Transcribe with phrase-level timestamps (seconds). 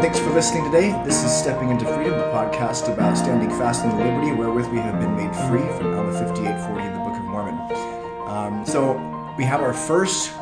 [0.00, 0.90] thanks for listening today.
[1.04, 4.78] This is Stepping into Freedom, the podcast about standing fast in the liberty wherewith we
[4.78, 7.54] have been made free from Alma 5840 in the Book of Mormon.
[8.26, 8.94] Um, so,
[9.38, 10.32] we have our first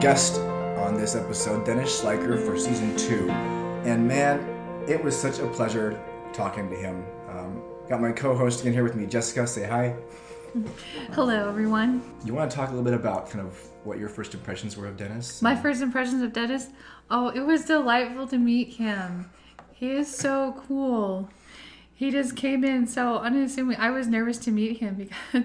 [0.00, 0.40] guest
[0.78, 3.30] on this episode, Dennis Schleicher, for season two.
[3.84, 4.40] And man,
[4.88, 6.00] it was such a pleasure
[6.32, 7.04] talking to him.
[7.28, 9.46] Um, got my co host again here with me, Jessica.
[9.46, 9.94] Say hi.
[11.12, 12.02] Hello, everyone.
[12.24, 14.86] You want to talk a little bit about kind of what your first impressions were
[14.86, 15.42] of Dennis?
[15.42, 16.68] My first impressions of Dennis?
[17.10, 19.30] Oh, it was delightful to meet him.
[19.72, 21.28] He is so cool.
[21.94, 23.76] He just came in so unassuming.
[23.76, 24.94] I was nervous to meet him
[25.32, 25.44] because,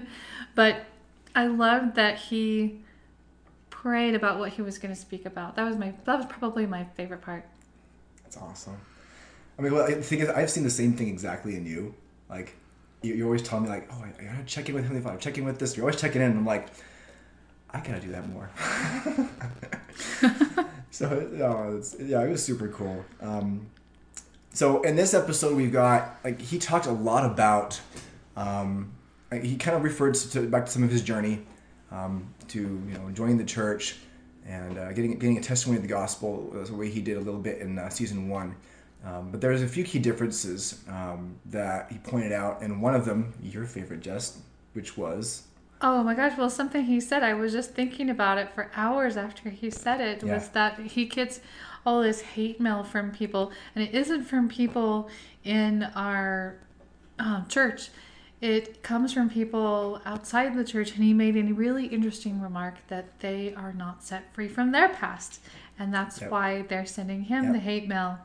[0.54, 0.86] but
[1.34, 2.80] I loved that he
[3.70, 5.56] prayed about what he was going to speak about.
[5.56, 7.46] That was my that was probably my favorite part.
[8.22, 8.76] That's awesome.
[9.58, 11.94] I mean, well, the thing is, I've seen the same thing exactly in you.
[12.28, 12.56] Like,
[13.04, 15.06] you, you always tell me like, oh, I, I gotta check in with him.
[15.06, 15.76] I'm checking with this.
[15.76, 16.30] You're always checking in.
[16.30, 16.68] And I'm like,
[17.70, 18.50] I gotta do that more.
[20.90, 23.04] so oh, yeah, it was super cool.
[23.20, 23.66] Um,
[24.52, 27.80] so in this episode, we've got like he talked a lot about.
[28.36, 28.92] Um,
[29.32, 31.44] he kind of referred to, back to some of his journey
[31.90, 33.96] um, to you know joining the church
[34.46, 36.50] and uh, getting getting a testimony of the gospel.
[36.54, 38.54] That's the way he did a little bit in uh, season one.
[39.04, 43.04] Um, but there's a few key differences um, that he pointed out, and one of
[43.04, 44.38] them, your favorite, Jess,
[44.72, 45.42] which was.
[45.82, 46.38] Oh my gosh!
[46.38, 50.00] Well, something he said, I was just thinking about it for hours after he said
[50.00, 50.22] it.
[50.22, 50.34] Yeah.
[50.34, 51.40] Was that he gets
[51.84, 55.10] all this hate mail from people, and it isn't from people
[55.44, 56.56] in our
[57.18, 57.90] um, church.
[58.40, 63.20] It comes from people outside the church, and he made a really interesting remark that
[63.20, 65.40] they are not set free from their past,
[65.78, 66.30] and that's yep.
[66.30, 67.52] why they're sending him yep.
[67.52, 68.18] the hate mail.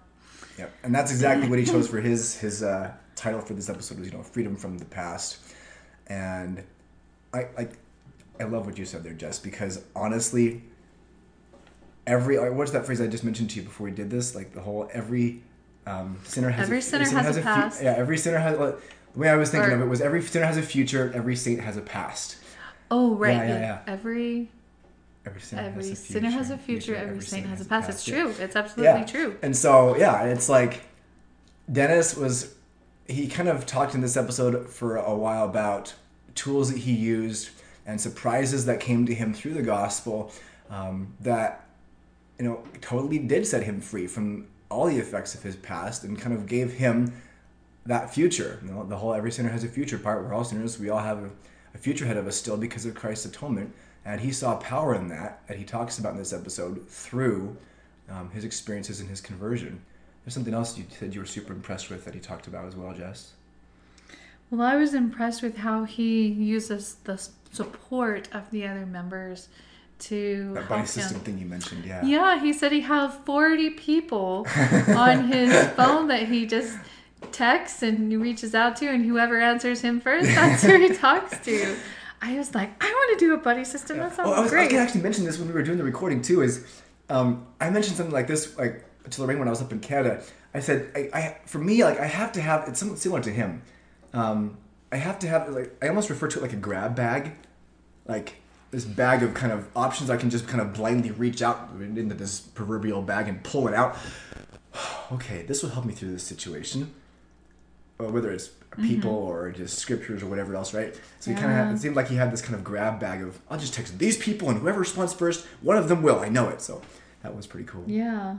[0.60, 3.98] Yep, and that's exactly what he chose for his his uh, title for this episode
[3.98, 5.40] was you know freedom from the past,
[6.08, 6.62] and
[7.34, 7.68] I I
[8.42, 10.64] I love what you said there, Jess, because honestly,
[12.06, 14.36] every what's that phrase I just mentioned to you before we did this?
[14.36, 15.44] Like the whole every
[15.88, 17.80] um, sinner has every a, sinner, sinner has, has, a past.
[17.80, 18.58] Fu- yeah, every sinner has.
[18.58, 18.78] Well,
[19.14, 21.38] the way I was thinking or, of it was every sinner has a future, every
[21.38, 22.36] saint has a past.
[22.92, 23.82] Oh right, yeah, yeah, yeah.
[23.88, 24.50] every
[25.30, 27.66] every sinner, every has, a sinner has a future, future every, every saint has a
[27.66, 27.88] past.
[27.88, 28.00] past.
[28.00, 28.34] It's true.
[28.44, 29.06] It's absolutely yeah.
[29.06, 29.38] true.
[29.42, 30.82] And so, yeah, it's like
[31.72, 32.56] Dennis was,
[33.08, 35.94] he kind of talked in this episode for a while about
[36.36, 37.50] tools that he used
[37.86, 40.32] and surprises that came to him through the gospel
[40.70, 41.68] um, that,
[42.38, 46.20] you know, totally did set him free from all the effects of his past and
[46.20, 47.12] kind of gave him
[47.86, 48.60] that future.
[48.64, 50.24] You know, the whole every sinner has a future part.
[50.24, 50.80] We're all sinners.
[50.80, 51.30] We all have a,
[51.74, 53.74] a future ahead of us still because of Christ's atonement
[54.10, 57.56] and he saw power in that, that he talks about in this episode through
[58.10, 59.84] um, his experiences and his conversion.
[60.26, 62.76] There's something else you said you were super impressed with that he talked about as
[62.76, 63.34] well, Jess.
[64.50, 69.48] Well, I was impressed with how he uses the support of the other members
[70.00, 72.04] to that buddy system thing you mentioned, yeah.
[72.04, 74.48] Yeah, he said he has 40 people
[74.88, 76.76] on his phone that he just
[77.32, 81.38] texts and he reaches out to, and whoever answers him first, that's who he talks
[81.46, 81.78] to.
[82.22, 83.98] I was like, I want to do a buddy system.
[83.98, 84.10] Yeah.
[84.10, 84.66] That sounds I was, great.
[84.66, 86.42] I gonna actually mention this when we were doing the recording too.
[86.42, 86.66] Is
[87.10, 90.22] um, I mentioned something like this like to Lorraine when I was up in Canada.
[90.54, 93.32] I said, I, I for me like I have to have it's something similar to
[93.32, 93.62] him.
[94.14, 94.58] Um,
[94.92, 97.34] I have to have like I almost refer to it like a grab bag,
[98.08, 98.36] like
[98.72, 102.16] this bag of kind of options I can just kind of blindly reach out into
[102.16, 103.98] this proverbial bag and pull it out.
[105.12, 106.94] okay, this will help me through this situation.
[108.00, 108.52] Well, whether it's
[108.82, 109.30] people mm-hmm.
[109.30, 110.98] or just scriptures or whatever else, right?
[111.20, 111.38] So yeah.
[111.38, 113.60] he kind of it seemed like he had this kind of grab bag of I'll
[113.60, 116.20] just text these people and whoever responds first, one of them will.
[116.20, 116.62] I know it.
[116.62, 116.82] So
[117.24, 117.84] that was pretty cool.
[117.88, 118.38] Yeah.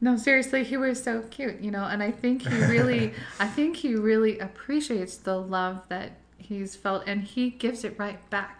[0.00, 3.76] No, seriously, he was so cute, you know, and I think he really I think
[3.76, 8.55] he really appreciates the love that he's felt and he gives it right back.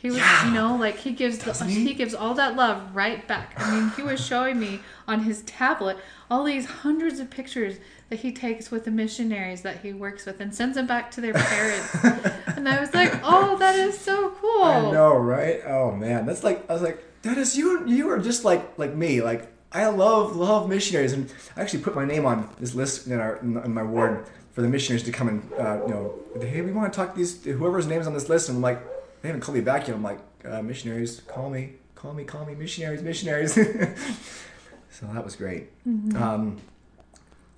[0.00, 0.46] He was, yeah.
[0.46, 1.88] you know, like he gives the, he?
[1.88, 3.54] he gives all that love right back.
[3.56, 4.78] I mean, he was showing me
[5.08, 5.96] on his tablet
[6.30, 7.78] all these hundreds of pictures
[8.08, 11.20] that he takes with the missionaries that he works with and sends them back to
[11.20, 11.96] their parents.
[12.56, 15.62] and I was like, "Oh, that is so cool." I know, right?
[15.66, 19.20] Oh man, that's like I was like, "Dennis, you you are just like like me.
[19.20, 23.18] Like I love love missionaries." And I actually put my name on this list in
[23.18, 26.70] our in my ward for the missionaries to come and uh, you know, hey, we
[26.70, 28.48] want to talk to these whoever's names on this list.
[28.48, 28.80] And I'm like
[29.22, 29.96] they haven't called me back yet.
[29.96, 33.54] I'm like, uh, missionaries, call me, call me, call me, missionaries, missionaries.
[34.90, 35.70] so that was great.
[35.86, 36.22] Mm-hmm.
[36.22, 36.58] Um,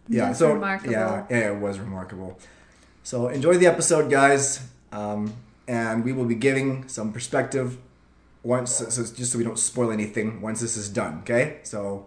[0.08, 0.92] yeah, That's so remarkable.
[0.92, 2.38] yeah, yeah, it was remarkable.
[3.02, 5.32] So enjoy the episode, guys, um,
[5.68, 7.78] and we will be giving some perspective
[8.42, 11.20] once, so just so we don't spoil anything once this is done.
[11.20, 12.06] Okay, so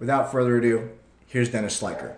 [0.00, 0.90] without further ado,
[1.26, 2.16] here's Dennis Schleicher.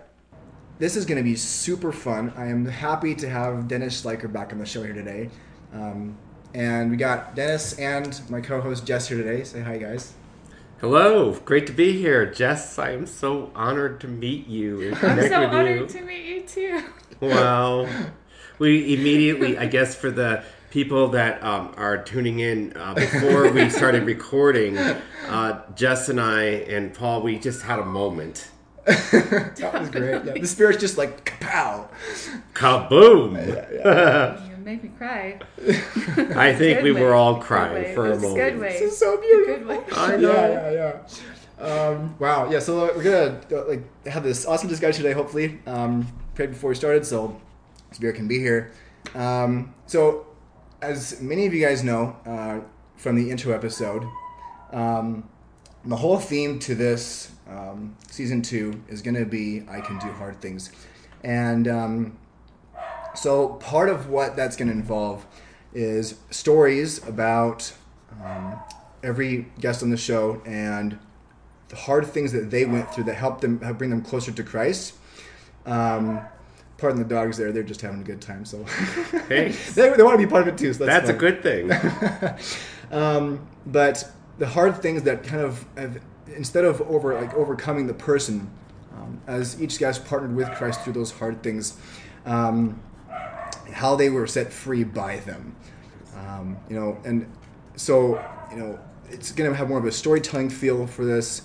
[0.79, 2.33] This is going to be super fun.
[2.37, 5.29] I am happy to have Dennis Schleicher back on the show here today.
[5.73, 6.17] Um,
[6.53, 9.43] and we got Dennis and my co-host Jess here today.
[9.43, 10.13] Say hi, guys.
[10.81, 12.79] Hello, great to be here, Jess.
[12.79, 15.87] I am so honored to meet you and I'm so honored you.
[15.87, 16.83] to meet you too.
[17.21, 17.87] Wow.
[18.59, 23.69] We immediately, I guess, for the people that um, are tuning in uh, before we
[23.69, 28.49] started recording, uh, Jess and I and Paul, we just had a moment.
[28.85, 30.25] That was great.
[30.25, 30.33] Yeah.
[30.33, 31.87] The spirit's just like kapow.
[32.53, 33.37] Kaboom!
[34.43, 35.39] You make me cry.
[36.35, 37.01] I think we way.
[37.01, 38.37] were all crying for a It's moment.
[38.37, 38.79] Good way.
[38.79, 39.83] This is so beautiful.
[39.97, 40.31] I know.
[40.31, 41.01] Yeah, yeah,
[41.59, 41.65] yeah.
[41.65, 42.49] Um, wow.
[42.49, 42.59] Yeah.
[42.59, 45.13] So we're gonna like have this awesome discussion today.
[45.13, 47.39] Hopefully, um, prayed before we started, so
[47.91, 48.71] Spirit can be here.
[49.15, 50.27] Um, so,
[50.81, 52.59] as many of you guys know uh,
[52.95, 54.03] from the intro episode,
[54.71, 55.27] um,
[55.83, 60.11] the whole theme to this um, season two is going to be "I can do
[60.11, 60.71] hard things,"
[61.23, 62.18] and um,
[63.15, 65.25] so part of what that's going to involve
[65.73, 67.71] is stories about
[68.23, 68.59] um,
[69.03, 70.97] every guest on the show and
[71.69, 74.43] the hard things that they went through that helped them help bring them closer to
[74.43, 74.95] Christ.
[75.65, 76.21] Um,
[76.77, 78.45] pardon the dogs there; they're just having a good time.
[78.45, 78.63] So
[79.27, 79.49] Hey.
[79.75, 80.73] they, they want to be part of it too.
[80.73, 81.71] So that's, That's a good thing.
[82.91, 86.01] Um, but the hard things that kind of have,
[86.35, 88.49] instead of over like overcoming the person,
[88.97, 91.77] um, as each guest partnered with Christ through those hard things,
[92.25, 92.81] um,
[93.71, 95.55] how they were set free by them.
[96.15, 97.31] Um, you know, and
[97.75, 98.79] so you know
[99.09, 101.41] it's going to have more of a storytelling feel for this,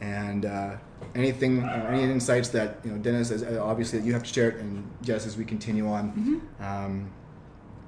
[0.00, 0.76] and uh,
[1.14, 4.32] anything, uh, any insights that you know, Dennis, as, uh, obviously that you have to
[4.32, 6.42] share, it, and Jess, as we continue on.
[6.60, 7.10] Um,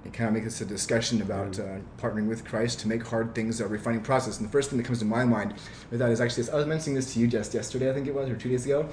[0.04, 3.34] it kind of makes this a discussion about uh, partnering with Christ to make hard
[3.34, 4.38] things a refining process.
[4.38, 5.54] And the first thing that comes to my mind
[5.90, 8.06] with that is actually, this, I was mentioning this to you just yesterday, I think
[8.06, 8.88] it was, or two days ago,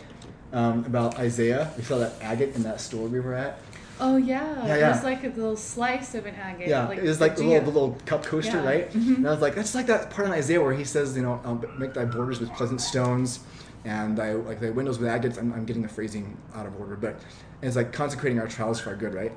[0.51, 1.71] um, about Isaiah.
[1.77, 3.59] We saw that agate in that store we were at.
[3.99, 4.65] Oh yeah.
[4.67, 6.67] Yeah, It was like a little slice of an agate.
[6.67, 8.65] Yeah, it was like the little, the little cup coaster, Yeah.
[8.65, 8.91] right?
[8.91, 9.17] Mhm.
[9.17, 11.39] And I was like, that's like that part in Isaiah where he says, you know,
[11.45, 13.39] um, make thy borders with pleasant stones,
[13.85, 15.37] and thy like thy windows with agates.
[15.37, 17.19] I'm, I'm getting the phrasing out of order, but
[17.61, 19.31] it's like consecrating our trials for our good, right?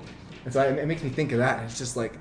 [0.44, 1.58] And so I, it makes me think of that.
[1.58, 2.18] And it's just like,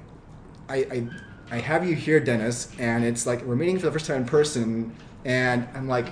[0.70, 1.08] I, I
[1.50, 4.26] I have you here, Dennis, and it's like we're meeting for the first time in
[4.26, 4.94] person,
[5.26, 6.08] and I'm like,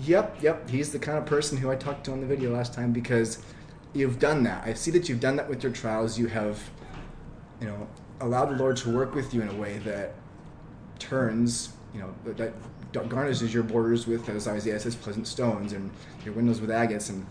[0.00, 2.72] yep, yep, he's the kind of person who I talked to on the video last
[2.72, 3.42] time because
[3.92, 4.66] you've done that.
[4.66, 6.18] I see that you've done that with your trials.
[6.18, 6.70] You have
[7.60, 7.86] you know,
[8.20, 10.14] allowed the Lord to work with you in a way that
[10.98, 12.52] turns, you know, that,
[13.08, 15.92] garnishes your borders with, as Isaiah says, pleasant stones, and
[16.24, 17.24] your windows with agates, and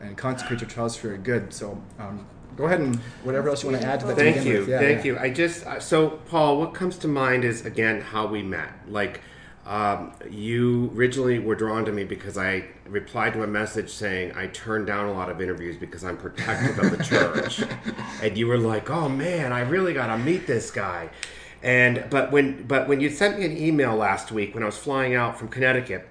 [0.00, 1.54] and consecrate your trials for your good.
[1.54, 2.26] So, um,
[2.56, 4.16] go ahead and whatever else you want to add to that.
[4.16, 4.66] Thank begin you.
[4.66, 5.12] Yeah, thank yeah.
[5.12, 5.18] you.
[5.18, 8.72] I just uh, so Paul, what comes to mind is again how we met.
[8.88, 9.20] Like
[9.66, 14.46] um, you originally were drawn to me because I replied to a message saying I
[14.46, 17.64] turned down a lot of interviews because I'm protective of the church,
[18.22, 21.10] and you were like, "Oh man, I really got to meet this guy."
[21.64, 24.78] And but when but when you sent me an email last week when I was
[24.78, 26.08] flying out from Connecticut,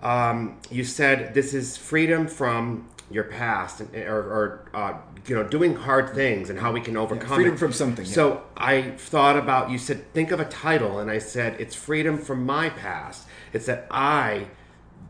[0.00, 4.94] um, you said this is freedom from your past or, or uh,
[5.26, 7.58] you know doing hard things and how we can overcome freedom it.
[7.58, 8.12] from something, yeah.
[8.12, 12.18] So I thought about you said think of a title and I said it's freedom
[12.18, 13.26] from my past.
[13.52, 14.48] It's that I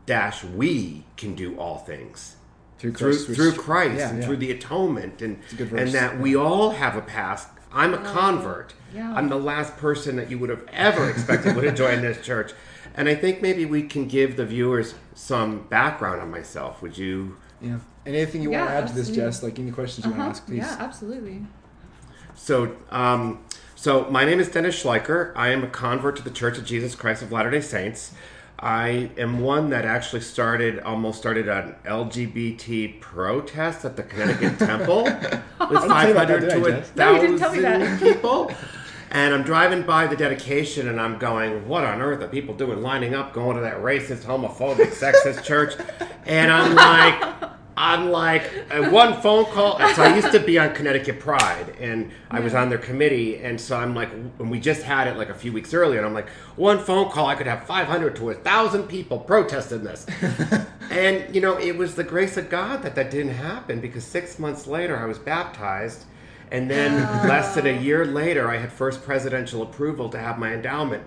[0.05, 2.35] dash we can do all things
[2.77, 4.25] Through through Christ, which- through Christ yeah, and yeah.
[4.25, 7.49] through the atonement and a good verse, and that we all have a past.
[7.73, 8.73] I'm a convert.
[8.93, 9.13] yeah.
[9.13, 12.53] I'm the last person that you would have ever expected would have joined this church.
[12.97, 16.81] And I think maybe we can give the viewers some background on myself.
[16.81, 17.35] Would you?
[17.65, 17.77] Yeah.
[18.05, 19.09] Anything you want to add to this.
[19.09, 19.41] Jess?
[19.41, 20.21] Like any questions you Uh-huh.
[20.21, 20.57] want to ask, please.
[20.57, 21.41] Yeah, absolutely.
[22.35, 23.39] So, um,
[23.75, 25.31] so my name is Dennis Schleicher.
[25.35, 28.13] I am a convert to the Church of Jesus Christ of Latter Day Saints.
[28.59, 35.03] I am one that actually started, almost started an LGBT protest at the Connecticut Temple
[35.03, 35.11] with
[35.59, 36.91] tell you about 500 to did I, a Jess?
[36.95, 38.51] No, you didn't tell me thousand people.
[39.15, 42.81] And I'm driving by the dedication and I'm going, what on earth are people doing
[42.81, 45.73] lining up going to that racist, homophobic, sexist church?
[46.25, 49.79] And I'm like, I'm like, uh, one phone call.
[49.93, 53.37] So I used to be on Connecticut Pride and I was on their committee.
[53.37, 55.99] And so I'm like, and we just had it like a few weeks earlier.
[55.99, 60.05] And I'm like, one phone call, I could have 500 to 1,000 people protesting this.
[60.91, 64.39] and, you know, it was the grace of God that that didn't happen because six
[64.39, 66.03] months later I was baptized.
[66.51, 67.25] And then ah.
[67.27, 71.03] less than a year later, I had first presidential approval to have my endowment.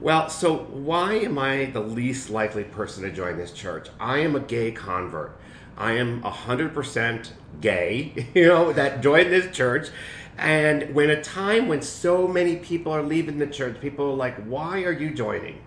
[0.00, 3.88] Well, so why am I the least likely person to join this church?
[3.98, 5.38] I am a gay convert.
[5.76, 7.30] I am 100%
[7.60, 9.88] gay, you know, that joined this church.
[10.36, 14.36] And when a time when so many people are leaving the church, people are like,
[14.44, 15.60] why are you joining?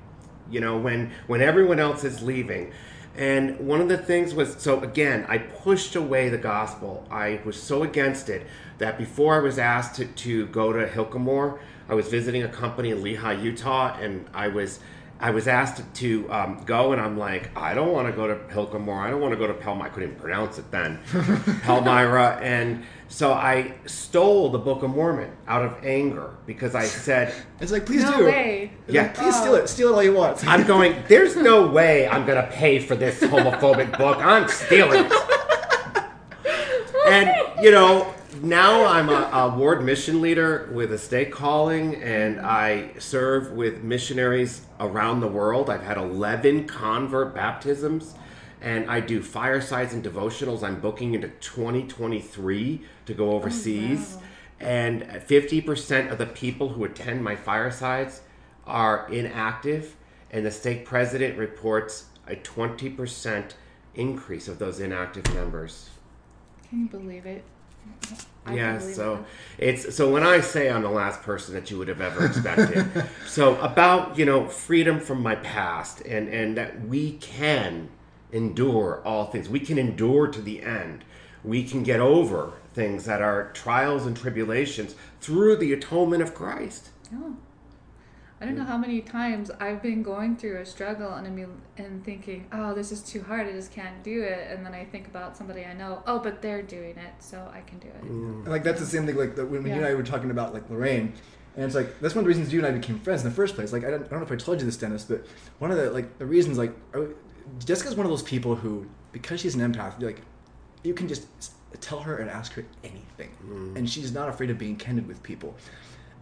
[0.50, 2.72] You know, when, when everyone else is leaving.
[3.16, 7.06] And one of the things was so again, I pushed away the gospel.
[7.12, 11.06] I was so against it that before I was asked to, to go to Hill
[11.06, 14.80] Cumorah, I was visiting a company in Lehi, Utah, and I was
[15.22, 18.34] I was asked to um, go, and I'm like, I don't want to go to
[18.36, 19.00] Pilgrimore.
[19.00, 19.86] I don't want to go to Pelmira.
[19.86, 21.00] I couldn't even pronounce it then,
[21.64, 22.40] Palmyra.
[22.42, 27.72] And so I stole the Book of Mormon out of anger because I said, It's
[27.72, 28.26] like, please No do.
[28.26, 28.72] way.
[28.88, 29.04] It's Yeah.
[29.04, 29.68] like, please steal it.
[29.70, 30.46] Steal it all you want.
[30.48, 34.18] I'm going, there's no way I'm going to pay for this homophobic book.
[34.26, 35.14] I'm stealing it.
[37.08, 37.30] And,
[37.64, 42.92] you know, now I'm a, a ward mission leader with a stake calling, and I
[42.98, 45.70] serve with missionaries around the world.
[45.70, 48.16] I've had 11 convert baptisms,
[48.62, 50.64] and I do firesides and devotionals.
[50.64, 54.14] I'm booking into 2023 to go overseas.
[54.14, 54.24] Oh, wow.
[54.60, 58.22] And 50% of the people who attend my firesides
[58.66, 59.96] are inactive,
[60.32, 63.54] and the stake president reports a 20%
[63.94, 65.90] increase of those inactive members.
[66.70, 67.44] Can you believe it?
[68.46, 69.26] I yeah, so
[69.58, 69.68] it.
[69.70, 72.88] it's so when I say I'm the last person that you would have ever expected.
[73.28, 77.90] so about, you know, freedom from my past and and that we can
[78.32, 79.48] endure all things.
[79.48, 81.04] We can endure to the end.
[81.44, 86.90] We can get over things that are trials and tribulations through the atonement of Christ.
[87.12, 87.36] No.
[88.42, 92.04] I don't know how many times I've been going through a struggle and I and
[92.04, 93.48] thinking, oh, this is too hard.
[93.48, 94.48] I just can't do it.
[94.50, 96.02] And then I think about somebody I know.
[96.08, 98.02] Oh, but they're doing it, so I can do it.
[98.02, 99.16] And, like that's the same thing.
[99.16, 101.14] Like the, when, when you and I were talking about like Lorraine,
[101.56, 103.36] and it's like that's one of the reasons you and I became friends in the
[103.36, 103.72] first place.
[103.72, 105.24] Like I don't, I don't know if I told you this, Dennis, but
[105.60, 107.08] one of the like the reasons like I-
[107.64, 110.22] Jessica's one of those people who because she's an empath, like
[110.84, 111.28] you can just
[111.80, 113.76] tell her and ask her anything, mm.
[113.76, 115.56] and she's not afraid of being candid with people.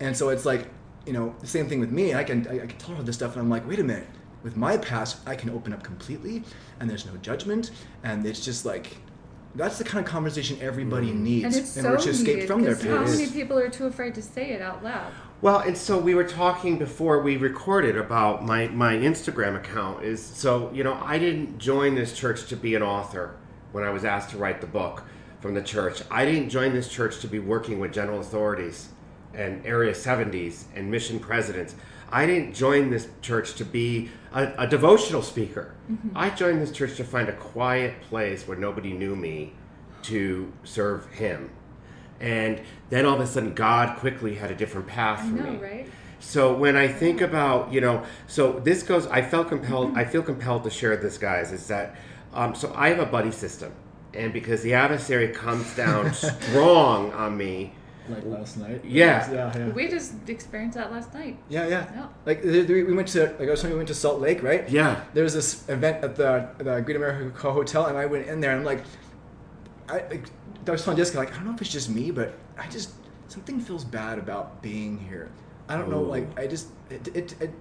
[0.01, 0.67] And so it's like
[1.05, 2.13] you know the same thing with me.
[2.13, 4.07] I can I, I can tell her this stuff, and I'm like, wait a minute.
[4.41, 6.43] With my past, I can open up completely,
[6.79, 7.71] and there's no judgment,
[8.03, 8.97] and it's just like
[9.55, 11.19] that's the kind of conversation everybody mm.
[11.19, 13.57] needs And it's in so order to escape needed, from their 'cause How many people
[13.57, 15.11] are too afraid to say it out loud?
[15.41, 20.23] Well, and so we were talking before we recorded about my, my Instagram account is
[20.23, 23.35] so, you know, I didn't join this church to be an author
[23.71, 25.03] when I was asked to write the book
[25.39, 26.03] from the church.
[26.11, 28.89] I didn't join this church to be working with general authorities
[29.33, 31.75] and area 70s and mission presidents.
[32.11, 35.75] I didn't join this church to be a, a devotional speaker.
[36.15, 39.53] I joined this church to find a quiet place where nobody knew me
[40.03, 41.51] to serve him.
[42.19, 45.51] And then all of a sudden, God quickly had a different path I for know,
[45.51, 45.57] me.
[45.57, 45.87] right?
[46.19, 50.21] So when I think about, you know, so this goes, I felt compelled, I feel
[50.21, 51.95] compelled to share this, guys, is that,
[52.33, 53.71] um, so I have a buddy system.
[54.13, 57.73] And because the adversary comes down strong on me,
[58.09, 58.83] Like last night.
[58.83, 59.31] Yeah.
[59.31, 59.69] Yeah, yeah.
[59.69, 61.37] We just experienced that last night.
[61.49, 61.87] Yeah, yeah.
[61.93, 62.07] Yeah.
[62.25, 64.19] Like th- th- we went to, like I was telling you, we went to Salt
[64.19, 64.69] Lake, right?
[64.69, 68.41] yeah, There was this event at the the Great America Hotel, and I went in
[68.41, 68.83] there, and I'm like,
[69.87, 70.25] I, like,
[70.67, 72.91] I was telling Jessica, like, I don't know if it's just me, but I just
[73.27, 75.29] something feels bad about being here.
[75.67, 77.51] I don't know, like, I just it, it, it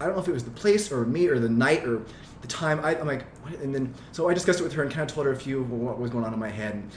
[0.00, 2.02] I don't know if it was the place or me or the night or
[2.42, 2.80] the time.
[2.84, 3.54] I, I'm like, what?
[3.60, 5.60] and then so I discussed it with her and kind of told her a few
[5.62, 6.90] of what was going on in my head, and,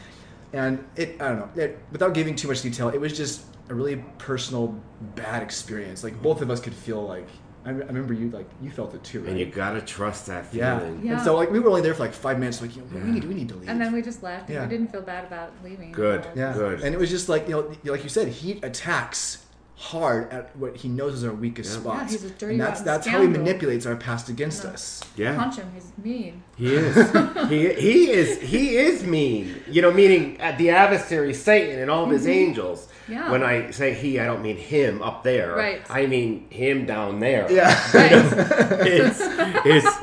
[0.53, 3.73] and it I don't know, it, without giving too much detail, it was just a
[3.73, 4.79] really personal
[5.15, 6.03] bad experience.
[6.03, 7.27] Like both of us could feel like.
[7.65, 9.31] I, I remember you like you felt it too, right?
[9.31, 11.01] and you gotta trust that feeling.
[11.03, 11.03] Yeah.
[11.03, 11.13] yeah.
[11.15, 12.61] And so like we were only there for like five minutes.
[12.61, 13.67] Like you know, we need we need to leave.
[13.67, 14.47] And then we just left.
[14.47, 14.63] and Yeah.
[14.63, 15.91] We didn't feel bad about leaving.
[15.91, 16.25] Good.
[16.35, 16.53] yeah.
[16.53, 16.79] Good.
[16.81, 19.45] And it was just like you know, like you said, he attacks
[19.79, 21.79] hard at what he knows is our weakest Yeah.
[21.79, 22.11] spots.
[22.11, 24.69] Yeah, he's a dirty, and that's rotten that's how he manipulates our past against Yeah.
[24.71, 25.03] us.
[25.15, 25.37] Yeah.
[25.37, 25.71] Punch him.
[25.73, 26.43] He's mean.
[26.57, 27.11] He is.
[27.49, 28.41] he, he is.
[28.41, 29.63] He is mean.
[29.69, 32.31] You know, meaning at the adversary, Satan, and all of his mm-hmm.
[32.31, 32.89] angels.
[33.07, 33.31] Yeah.
[33.31, 35.55] When I say he, I don't mean him up there.
[35.55, 35.81] Right.
[35.89, 37.49] I mean him down there.
[37.49, 37.69] Yeah.
[37.93, 38.11] Right.
[38.11, 39.19] it's,
[39.65, 39.97] it's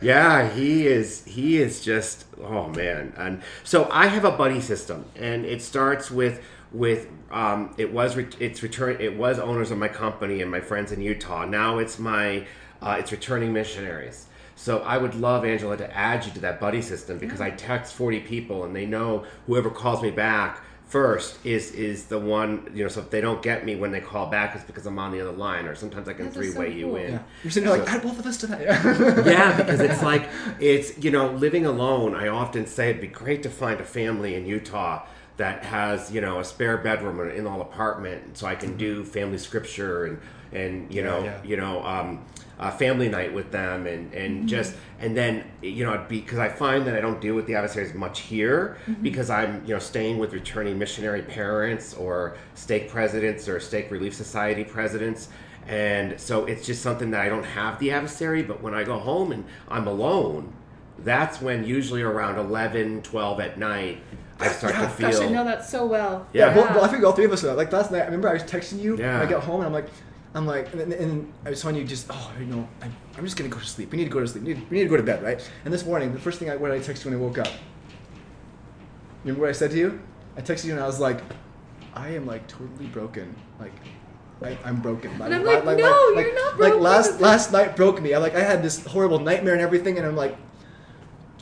[0.00, 5.04] yeah he is he is just oh man and so i have a buddy system
[5.16, 9.78] and it starts with with um, it was re- it's return it was owners of
[9.78, 12.46] my company and my friends in utah now it's my
[12.80, 16.82] uh, it's returning missionaries so i would love angela to add you to that buddy
[16.82, 20.62] system because i text 40 people and they know whoever calls me back
[20.92, 24.00] first is is the one you know so if they don't get me when they
[24.00, 26.70] call back it's because i'm on the other line or sometimes i can three way
[26.70, 27.18] so you in Yeah.
[27.42, 28.60] You're sitting there like, add both of us to that.
[29.26, 30.28] yeah, because it's like
[30.60, 32.14] it's you know living alone.
[32.14, 36.20] I often say it'd be great to find a family in Utah that has you
[36.20, 38.78] know a spare bedroom or an in-law apartment, so I can mm-hmm.
[38.78, 40.20] do family scripture and
[40.52, 41.38] and you Yeah, know yeah.
[41.44, 42.24] you know um,
[42.58, 44.46] a family night with them and and mm-hmm.
[44.46, 47.94] just and then you know because I find that I don't deal with the adversaries
[47.94, 49.02] much here mm-hmm.
[49.02, 54.14] because I'm you know staying with returning missionary parents or stake presidents or stake relief
[54.14, 55.28] society presidents
[55.66, 58.42] and so it's just something that I don't have the adversary.
[58.42, 60.52] But when I go home and I'm alone,
[61.04, 63.98] that's when usually around 11, 12 at night,
[64.40, 65.10] I start Yeah, to feel.
[65.10, 66.26] Gosh, I know that so well.
[66.32, 66.54] Yeah.
[66.56, 68.02] Well, well, I think all three of us are like last night.
[68.02, 69.18] I remember I was texting you Yeah.
[69.18, 69.88] when I got home, and I'm like,
[70.34, 73.36] I'm like, and, and I was telling you just, oh, you know, I'm, I'm just
[73.36, 73.90] gonna go to sleep.
[73.92, 74.44] We need to go to sleep.
[74.44, 75.50] We need, we need to go to bed, right?
[75.64, 77.48] And this morning, the first thing I, what I texted you when I woke up.
[79.24, 80.00] Remember what I said to you?
[80.36, 81.20] I texted you and I was like,
[81.94, 83.36] I am like totally broken.
[83.60, 83.72] Like,
[84.42, 85.10] I, I'm broken.
[85.20, 86.58] And I'm like, no, you're not broken.
[86.58, 88.14] Like last last night broke me.
[88.14, 90.36] I like I had this horrible nightmare and everything, and I'm like,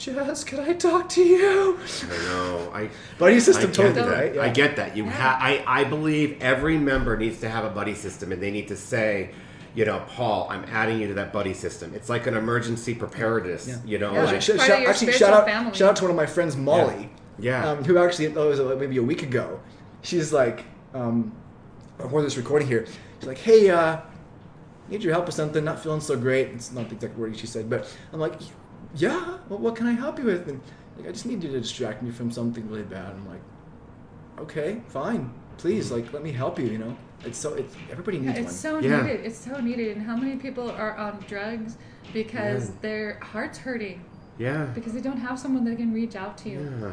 [0.01, 1.79] Jess, can I talk to you?
[2.11, 2.71] I know.
[2.73, 2.89] I
[3.19, 4.09] Buddy system I get told me, that.
[4.11, 4.35] right?
[4.35, 4.43] Yeah.
[4.43, 4.97] I get that.
[4.97, 5.11] You Yeah.
[5.11, 8.69] ha- I I believe every member needs to have a buddy system, and they need
[8.69, 9.33] to say,
[9.75, 11.93] you know, Paul, I'm adding you to that buddy system.
[11.95, 13.69] It's like an emergency preparedness.
[13.69, 13.77] Yeah.
[13.85, 15.75] You know, Yeah, like it's Sh- shout- actually, shout out, family.
[15.75, 17.11] shout out to one of my friends, Molly.
[17.39, 17.69] Yeah.
[17.69, 19.61] Um, who actually, that was uh, maybe a week ago.
[20.01, 20.65] She's like,
[20.95, 21.33] um,
[21.99, 22.87] before this recording here,
[23.19, 23.99] she's like, hey, uh,
[24.89, 26.49] need your help with something, not feeling so great.
[26.49, 28.35] It's not the exact wording she said, but I'm like,
[28.97, 30.49] yeah, well, what can I help you with?
[30.49, 30.61] And
[30.97, 33.13] like, I just need you to distract me from something really bad.
[33.13, 33.41] I'm like,
[34.39, 36.97] okay, fine, please, like, let me help you, you know?
[37.25, 38.55] It's so, it's, everybody Yeah, needs it's one.
[38.55, 39.03] so Yeah.
[39.03, 39.27] needed.
[39.27, 39.97] It's so needed.
[39.97, 41.77] And how many people are on drugs
[42.13, 42.75] because Yeah.
[42.81, 44.03] their heart's hurting
[44.39, 44.65] yeah.
[44.75, 46.73] because they don't have someone that can reach out to you.
[46.81, 46.93] Yeah.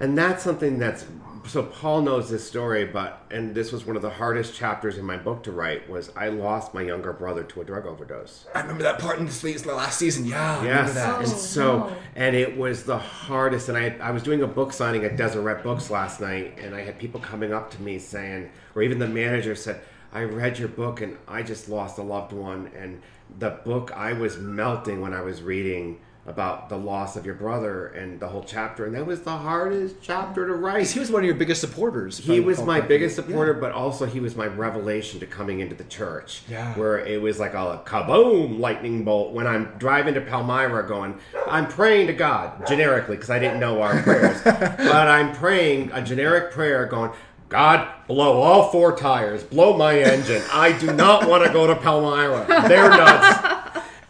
[0.00, 1.06] And that's something that's
[1.46, 5.04] so Paul knows this story, but and this was one of the hardest chapters in
[5.04, 8.46] my book to write was I lost my younger brother to a drug overdose.
[8.54, 10.24] I remember that part in the, last season.
[10.24, 11.14] Yeah, I Yes, remember that.
[11.14, 11.96] Oh, and Oh, so no.
[12.16, 13.68] and it was the hardest.
[13.68, 16.82] And I I was doing a book signing at Deseret Books last night, and I
[16.82, 19.80] had people coming up to me saying, or even the manager said,
[20.12, 23.02] "I read your book, and I just lost a loved one." And
[23.38, 27.86] the book, I was melting when I was reading about the loss of your brother
[27.88, 30.88] and the whole chapter, and that was the hardest chapter to write.
[30.90, 32.18] He was one of your biggest supporters.
[32.18, 32.88] He was my correctly.
[32.98, 33.60] biggest supporter, Yeah.
[33.60, 36.42] but also he was my revelation to coming into the church.
[36.48, 36.74] Yeah.
[36.74, 41.18] Where it was like a kaboom lightning bolt when I'm driving to Palmyra going,
[41.48, 44.40] I'm praying to God, generically, because I didn't know our prayers.
[44.44, 47.10] but I'm praying a generic prayer going,
[47.48, 50.42] God, blow all four tires, blow my engine.
[50.52, 52.44] I do not want to go to Palmyra.
[52.68, 53.44] They're nuts.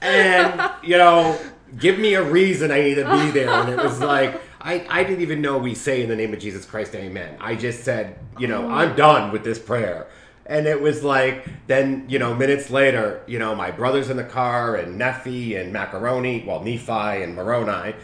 [0.01, 1.39] And, you know,
[1.79, 3.51] give me a reason I need to be there.
[3.51, 6.41] And it was like, I, I didn't even know we say in the name of
[6.41, 7.37] Jesus Christ, amen.
[7.41, 10.09] I just said, you know, I'm done with this prayer.
[10.47, 14.25] And it was like, then, you know, minutes later, you know, my brother's in the
[14.25, 17.95] car and Nephi and Macaroni, well, Nephi and Moroni.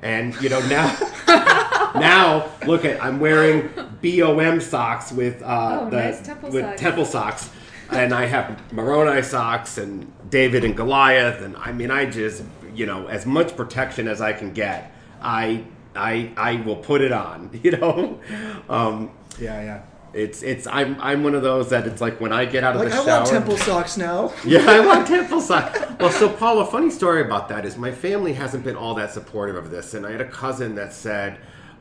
[0.00, 0.96] And, you know, now,
[1.96, 3.68] now look at, I'm wearing
[4.00, 6.80] BOM socks with, uh, Oh, the, nice temple with socks.
[6.80, 7.50] temple socks.
[7.90, 11.42] And I have Moroni socks and David and Goliath.
[11.42, 12.44] And I mean, I just,
[12.78, 14.80] you know, as much protection as I can get,
[15.20, 15.64] I,
[15.96, 18.20] I, I will put it on, you know?
[18.68, 19.10] Um,
[19.40, 19.80] Yeah, yeah.
[20.24, 22.80] it's it's I'm I'm one of those that it's like when I get out of
[22.82, 23.18] Like the I shower.
[23.20, 24.32] want temple socks now.
[24.54, 25.78] Yeah, I want temple socks.
[26.00, 29.10] Well, so Paul, a funny story about that is my family hasn't been all that
[29.12, 31.30] supportive of this, and I had a cousin that said,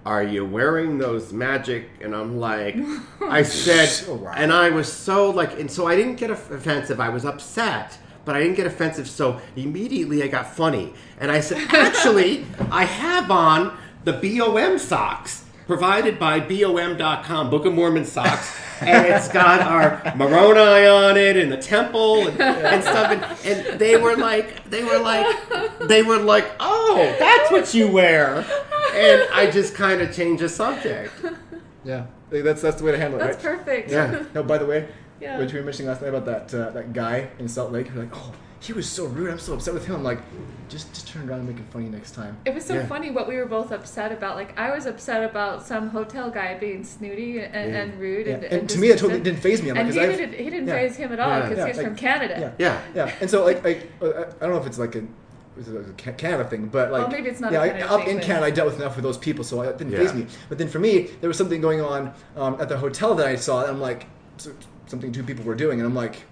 [0.06, 2.76] "Are you wearing those magic?" And I'm like,
[3.40, 4.34] I said, Oh, wow.
[4.36, 7.00] and I was so like, and so I didn't get offensive.
[7.00, 7.98] I was upset.
[8.28, 10.94] But I didn't get offensive, so immediately I got funny.
[11.18, 17.74] And I said, actually, I have on the BOM socks provided by BOM.com, Book of
[17.74, 18.54] Mormon socks.
[18.82, 23.46] and it's got our Moroni on it and the temple and, and stuff.
[23.46, 27.90] And, and they were like, they were like, they were like, oh, that's what you
[27.90, 28.46] wear.
[28.94, 31.14] And I just kind of changed the subject.
[31.86, 33.24] Yeah, that's that's the way to handle it.
[33.24, 33.58] That's right?
[33.58, 33.90] perfect.
[33.90, 34.26] Yeah.
[34.34, 35.38] No, by the way, Yeah.
[35.40, 38.04] what you were mentioning last night about that uh, that guy in Salt Lake, you're
[38.04, 39.30] like, oh, he was so rude.
[39.30, 39.96] I'm so upset with him.
[39.96, 40.20] I'm like,
[40.70, 42.38] just just turn around and make it funny next time.
[42.46, 42.86] It was so Yeah.
[42.88, 44.36] funny what we were both upset about.
[44.36, 47.82] Like I was upset about some hotel guy being snooty and, Yeah.
[47.82, 48.34] and rude Yeah.
[48.36, 49.70] and, And, to me, it totally didn't faze me.
[49.72, 50.74] I'm And like, he 'cause I've- didn't, he didn't yeah.
[50.74, 52.54] faze him at all because Yeah, he's like- from Canada.
[52.60, 52.82] Yeah.
[52.96, 53.06] Yeah.
[53.08, 53.70] Yeah, and so like I,
[54.02, 55.04] I I don't know if it's like a
[55.60, 57.92] it's like a Canada thing, but like Well, maybe it's not Yeah, a I- Canada
[57.94, 60.00] up thing, in Canada, I dealt with enough with those people, so it didn't Yeah.
[60.00, 60.28] faze me.
[60.50, 63.36] But then for me, there was something going on um, at the hotel that I
[63.36, 64.06] saw, and I'm like,
[64.38, 64.52] so,
[64.88, 66.24] something two people were doing, and I'm like,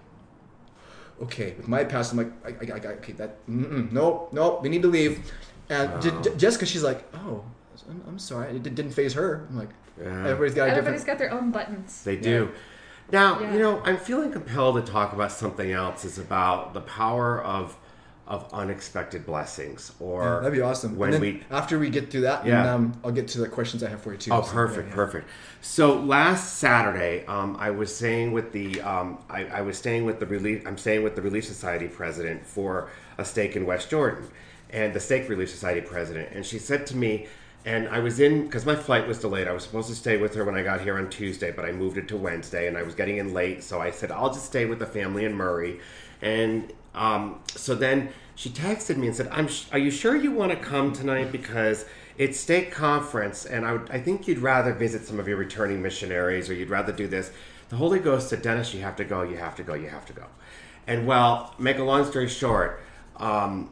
[1.22, 4.70] okay, with my past, I'm like, I, I, I okay, that mm-mm, nope, nope, we
[4.70, 5.32] need to leave.
[5.70, 6.22] And J- Wow.
[6.22, 7.44] J- Jessica, she's like, oh,
[7.90, 9.46] I'm, I'm sorry, it did- didn't faze her.
[9.50, 10.28] I'm like, Yeah.
[10.28, 11.20] everybody's got a Everybody's different.
[11.20, 12.04] got their own buttons.
[12.04, 12.52] They do.
[13.12, 13.54] Now, Yeah.
[13.54, 16.06] you know, I'm feeling compelled to talk about something else.
[16.06, 17.78] Is about the power of
[18.28, 20.98] of unexpected blessings, or Yeah, that'd be awesome.
[20.98, 22.64] When and we after we get through that, Yeah.
[22.64, 24.32] then, um, I'll get to the questions I have for you too.
[24.34, 24.96] Oh, So, perfect, yeah.
[24.96, 25.30] perfect.
[25.62, 30.20] So last Saturday, um, I was staying with the um, I, I was staying with
[30.20, 30.66] the relief.
[30.66, 34.28] I'm staying with the Relief Society president for a stake in West Jordan,
[34.72, 37.28] and the Stake Relief Society president, and she said to me,
[37.64, 39.48] and I was in because my flight was delayed.
[39.48, 41.72] I was supposed to stay with her when I got here on Tuesday, but I
[41.72, 44.46] moved it to Wednesday, and I was getting in late, so I said I'll just
[44.48, 45.80] stay with the family in Murray,
[46.22, 49.48] and um, so then she texted me and said, "I'm.
[49.48, 51.32] Sh- are you sure you want to come tonight?
[51.32, 51.86] Because
[52.18, 55.82] it's stake conference, and I, would, I think you'd rather visit some of your returning
[55.82, 57.32] missionaries, or you'd rather do this.
[57.70, 60.06] The Holy Ghost said, Dennis, you have to go, you have to go, you have
[60.06, 60.26] to go.
[60.88, 62.82] And well, make a long story short,
[63.18, 63.72] um,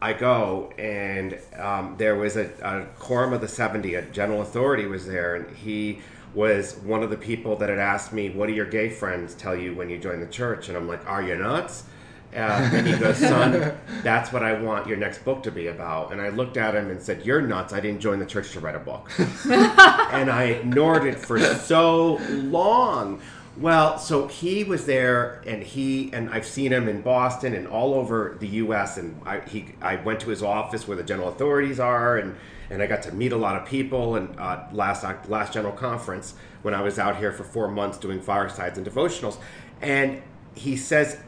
[0.00, 4.86] I go, and um, there was a, a quorum of the 70, a general authority
[4.86, 6.00] was there, and he
[6.34, 9.54] was one of the people that had asked me, What do your gay friends tell
[9.54, 10.68] you when you join the church?
[10.68, 11.84] And I'm like, Are you nuts?
[12.34, 16.12] Uh, and he goes, Son, that's what I want your next book to be about.
[16.12, 17.72] And I looked at him and said, You're nuts.
[17.72, 19.10] I didn't join the church to write a book.
[19.18, 23.20] and I ignored it for so long.
[23.58, 27.92] Well, so he was there, and he and I've seen him in Boston and all
[27.92, 28.96] over the U.S.
[28.96, 32.34] And I he I went to his office where the general authorities are, and
[32.70, 34.16] and I got to meet a lot of people.
[34.16, 38.22] And uh, last last general conference when I was out here for four months doing
[38.22, 39.36] firesides and devotionals,
[39.82, 40.22] and
[40.54, 41.18] he says,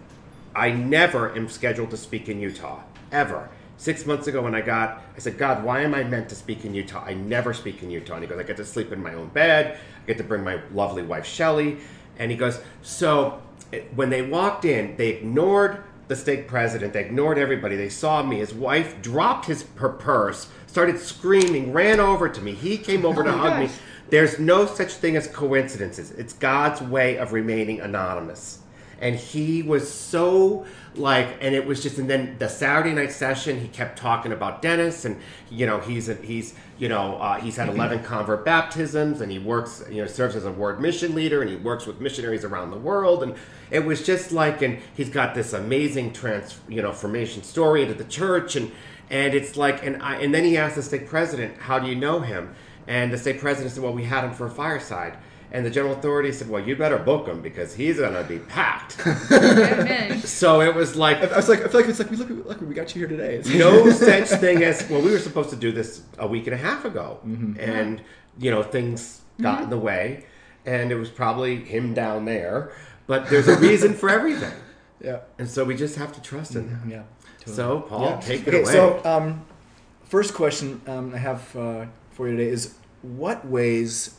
[0.54, 3.48] I never am scheduled to speak in Utah ever.
[3.76, 6.64] Six months ago, when I got, I said, God, why am I meant to speak
[6.64, 7.04] in Utah?
[7.04, 8.14] I never speak in Utah.
[8.14, 9.78] And he goes, I get to sleep in my own bed.
[10.02, 11.78] I get to bring my lovely wife, Shelly.
[12.18, 17.04] And he goes, So eh, when they walked in, they ignored the stake president, they
[17.04, 17.76] ignored everybody.
[17.76, 18.38] They saw me.
[18.38, 22.52] His wife dropped his her purse, started screaming, ran over to me.
[22.54, 23.70] He came over Oh to hug me.
[24.10, 26.10] There's no such thing as coincidences.
[26.12, 28.60] It's God's way of remaining anonymous.
[29.00, 33.60] And he was so like, and it was just, and then the Saturday night session,
[33.60, 37.56] he kept talking about Dennis, and you know, he's a, he's you know, uh, he's
[37.56, 41.40] had 11 convert baptisms, and he works, you know, serves as a ward mission leader,
[41.40, 43.34] and he works with missionaries around the world, and
[43.70, 47.94] it was just like, and he's got this amazing trans, you know, formation story into
[47.94, 48.70] the church, and
[49.10, 51.96] and it's like, and I, and then he asked the stake president, "How do you
[51.96, 52.54] know him?"
[52.86, 55.16] And the stake president said, "Well, we had him for a fireside."
[55.54, 58.96] And the general authority said, "Well, you better book him because he's gonna be packed."
[60.24, 62.60] So it was like I was like, I feel like it's like we look, look,
[62.60, 63.36] we got you here today.
[63.36, 65.00] It's- no such thing as well.
[65.00, 68.02] We were supposed to do this a week and a half ago, and
[68.38, 70.24] you know things got in the way,
[70.66, 72.72] and it was probably him down there.
[73.06, 74.54] But there's a reason for everything,
[75.00, 76.88] yeah, and so we just have to trust in that.
[76.88, 77.02] yeah.
[77.38, 77.56] totally.
[77.56, 78.20] So Paul, Yeah.
[78.20, 78.72] take it okay, away.
[78.72, 79.44] so um,
[80.04, 84.16] first question um, I have uh, for you today is: What ways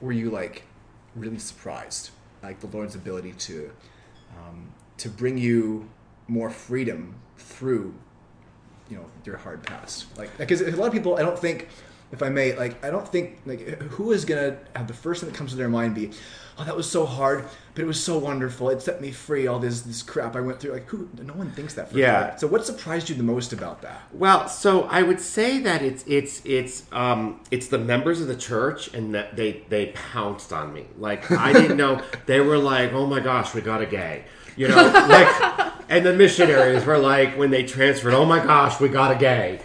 [0.00, 0.64] were you like
[1.14, 2.10] really surprised,
[2.42, 3.70] like the Lord's ability to
[4.36, 5.88] um, to bring you
[6.28, 7.94] more freedom through,
[8.88, 10.06] you know, your hard past?
[10.16, 11.68] Like, because a lot of people, I don't think.
[12.12, 15.30] If I may, like, I don't think like who is gonna have the first thing
[15.30, 16.12] that comes to their mind be,
[16.58, 18.70] oh, that was so hard, but it was so wonderful.
[18.70, 19.46] It set me free.
[19.46, 20.72] All this this crap I went through.
[20.72, 21.08] Like, who?
[21.22, 21.86] No one thinks that.
[21.86, 21.96] First.
[21.96, 22.20] Yeah.
[22.20, 24.02] Like, so, what surprised you the most about that?
[24.12, 28.36] Well, so I would say that it's it's it's um it's the members of the
[28.36, 30.86] church and that they they pounced on me.
[30.98, 34.24] Like I didn't know they were like, "Oh my gosh, we got a gay."
[34.56, 38.88] You know, like and the missionaries were like when they transferred, "Oh my gosh, we
[38.88, 39.60] got a gay."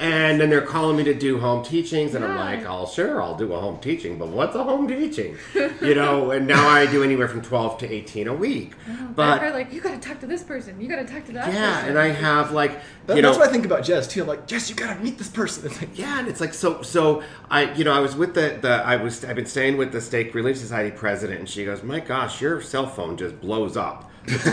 [0.00, 2.44] And then they're calling me to do home teachings, and I'm Yeah.
[2.44, 5.36] like, "Oh, sure, I'll do a home teaching, but what's a home teaching?"
[5.82, 8.72] You know, and now I do anywhere from 12 to 18 a week.
[8.88, 10.80] Oh, but But are like, you gotta talk to this person.
[10.80, 11.90] You gotta talk to that yeah, person.
[11.90, 14.22] and I have like That, you know that's what I think about Jess too.
[14.22, 15.66] I'm like, Jess, you gotta meet this person.
[15.66, 16.80] It's like, Yeah, and it's like so.
[16.80, 19.92] So I, you know, I was with the the I was I've been staying with
[19.92, 23.76] the Stake Relief Society president, and she goes, "My gosh, your cell phone just blows
[23.76, 24.10] up."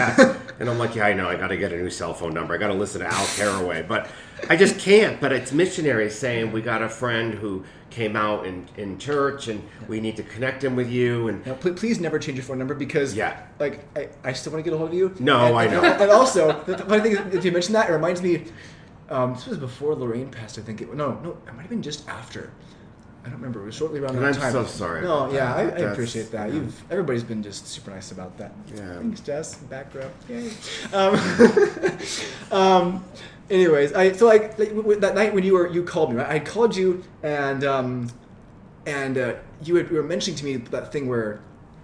[0.60, 1.30] and I'm like, "Yeah, I know.
[1.30, 2.54] I got to get a new cell phone number.
[2.54, 4.08] I got to listen to Al Caraway, but
[4.50, 8.67] I just can't." But it's missionaries saying, "We got a friend who came out in
[8.78, 12.19] in church, and we need to connect him with you." And Now, pl- please never
[12.19, 13.38] change your phone number because, Yeah.
[13.60, 15.13] like, I, I still want to get a hold of you.
[15.19, 15.82] No, and, I know.
[16.02, 18.45] And also, the, funny thing is, if you mentioned that, it reminds me.
[19.10, 20.82] Um, this was before Lorraine passed, I think.
[20.82, 22.52] It, no, no, it might have been just after.
[23.23, 23.62] I don't remember.
[23.63, 24.52] It was shortly around And that I'm time.
[24.54, 25.54] so sorry No, yeah.
[25.54, 26.47] I, I appreciate that.
[26.50, 26.56] yeah.
[26.56, 28.54] You've everybody's been just super nice about that.
[28.73, 28.97] Yeah.
[29.00, 29.56] Thanks, Jess.
[29.56, 30.10] Back row.
[30.30, 30.52] Yay.
[30.93, 31.19] Um,
[32.52, 33.06] um,
[33.50, 36.30] anyways, I so like, like w- that night when you were you called me, right?
[36.30, 38.10] I called you and um,
[38.86, 39.34] and uh,
[39.64, 41.42] you, had, you were mentioning to me that thing where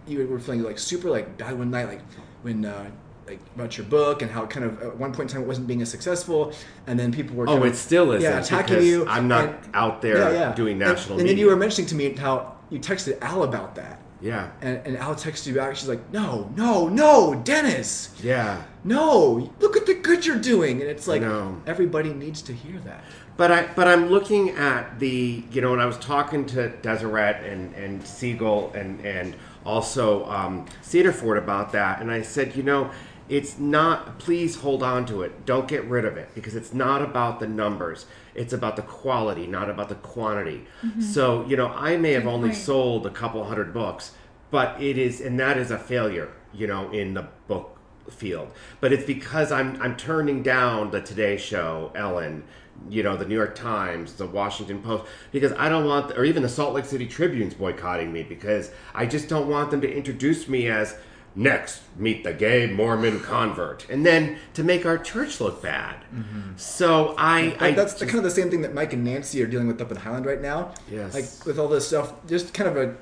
[0.08, 2.02] you were feeling like super like bad one night, like
[2.42, 2.90] when uh,
[3.28, 5.68] like about your book and how kind of at one point in time it wasn't
[5.68, 6.54] being as successful,
[6.88, 8.30] and then people were oh, it of, still isn't.
[8.30, 9.08] yeah attacking you.
[9.08, 11.20] I'm not and- out there doing And- national.
[11.20, 14.00] And, then you were mentioning to me how you texted Al about that.
[14.24, 14.52] Yeah.
[14.62, 15.76] And, and Al texted you back.
[15.76, 18.64] She's like, "No, no, no, Dennis, Yeah.
[18.86, 19.52] no!
[19.60, 21.22] Look at the good you're doing." And it's like
[21.68, 23.04] everybody needs to hear that.
[23.36, 27.44] But I but I'm looking at the you know when I was talking to Deseret
[27.44, 32.64] and and Siegel and and also um, Cedar Fort about that, and I said you
[32.64, 32.92] know
[33.30, 34.20] it's not.
[34.20, 35.46] Please hold on to it.
[35.46, 38.06] Don't get rid of it because it's not about the numbers.
[38.36, 40.66] It's about the quality, not about the quantity.
[40.84, 41.02] Mm-hmm.
[41.02, 42.62] So you know I may have only point.
[42.62, 44.12] sold a couple hundred books,
[44.52, 46.32] but it is and that is a failure.
[46.54, 47.78] You know in the book
[48.10, 52.44] field, but it's because I'm I'm turning down the Today Show, Ellen,
[52.90, 56.44] you know, the New York Times, the Washington Post, because I don't want, or even
[56.44, 60.48] the Salt Lake City Tribune's boycotting me because I just don't want them to introduce
[60.48, 60.98] me as
[61.36, 65.96] next meet the gay Mormon convert, and then to make our church look bad.
[66.14, 66.58] Mm-hmm.
[66.58, 69.48] So I, I that's the, kind of the same thing that Mike and Nancy are
[69.48, 70.74] dealing with up in Highland right now.
[70.90, 71.14] Yes.
[71.14, 72.96] Like with all this stuff, just kind of a.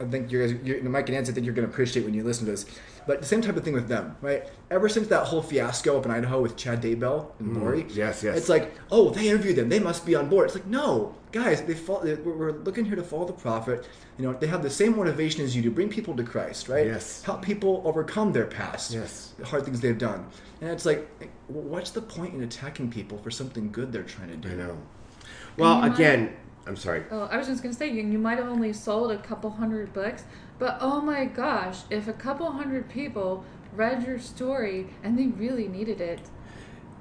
[0.00, 2.14] I think you guys, you're, Mike and Nancy, I think you're going to appreciate when
[2.14, 2.66] you listen to this.
[3.06, 4.48] But the same type of thing with them, right?
[4.70, 7.98] Ever since that whole fiasco up in Idaho with Chad Daybell and Lori, Mm-hmm.
[7.98, 8.36] Yes, yes.
[8.36, 10.46] it's like, oh, they interviewed them, they must be on board.
[10.46, 13.88] It's like, no, guys, they follow, they, we're we're looking here to follow the prophet.
[14.18, 16.86] You know, they have the same motivation as you do, bring people to Christ, right?
[16.86, 17.22] Yes.
[17.24, 19.34] Help people overcome their past, Yes.
[19.38, 20.24] the hard things they've done.
[20.60, 21.08] And it's like,
[21.48, 24.50] what's the point in attacking people for something good they're trying to do?
[24.50, 24.78] I know.
[25.56, 26.36] Well, you might- again,
[26.66, 27.02] I'm sorry.
[27.10, 29.92] Oh, I was just gonna say you, you might have only sold a couple hundred
[29.92, 30.22] books,
[30.58, 35.68] but oh my gosh, if a couple hundred people read your story and they really
[35.68, 36.20] needed it,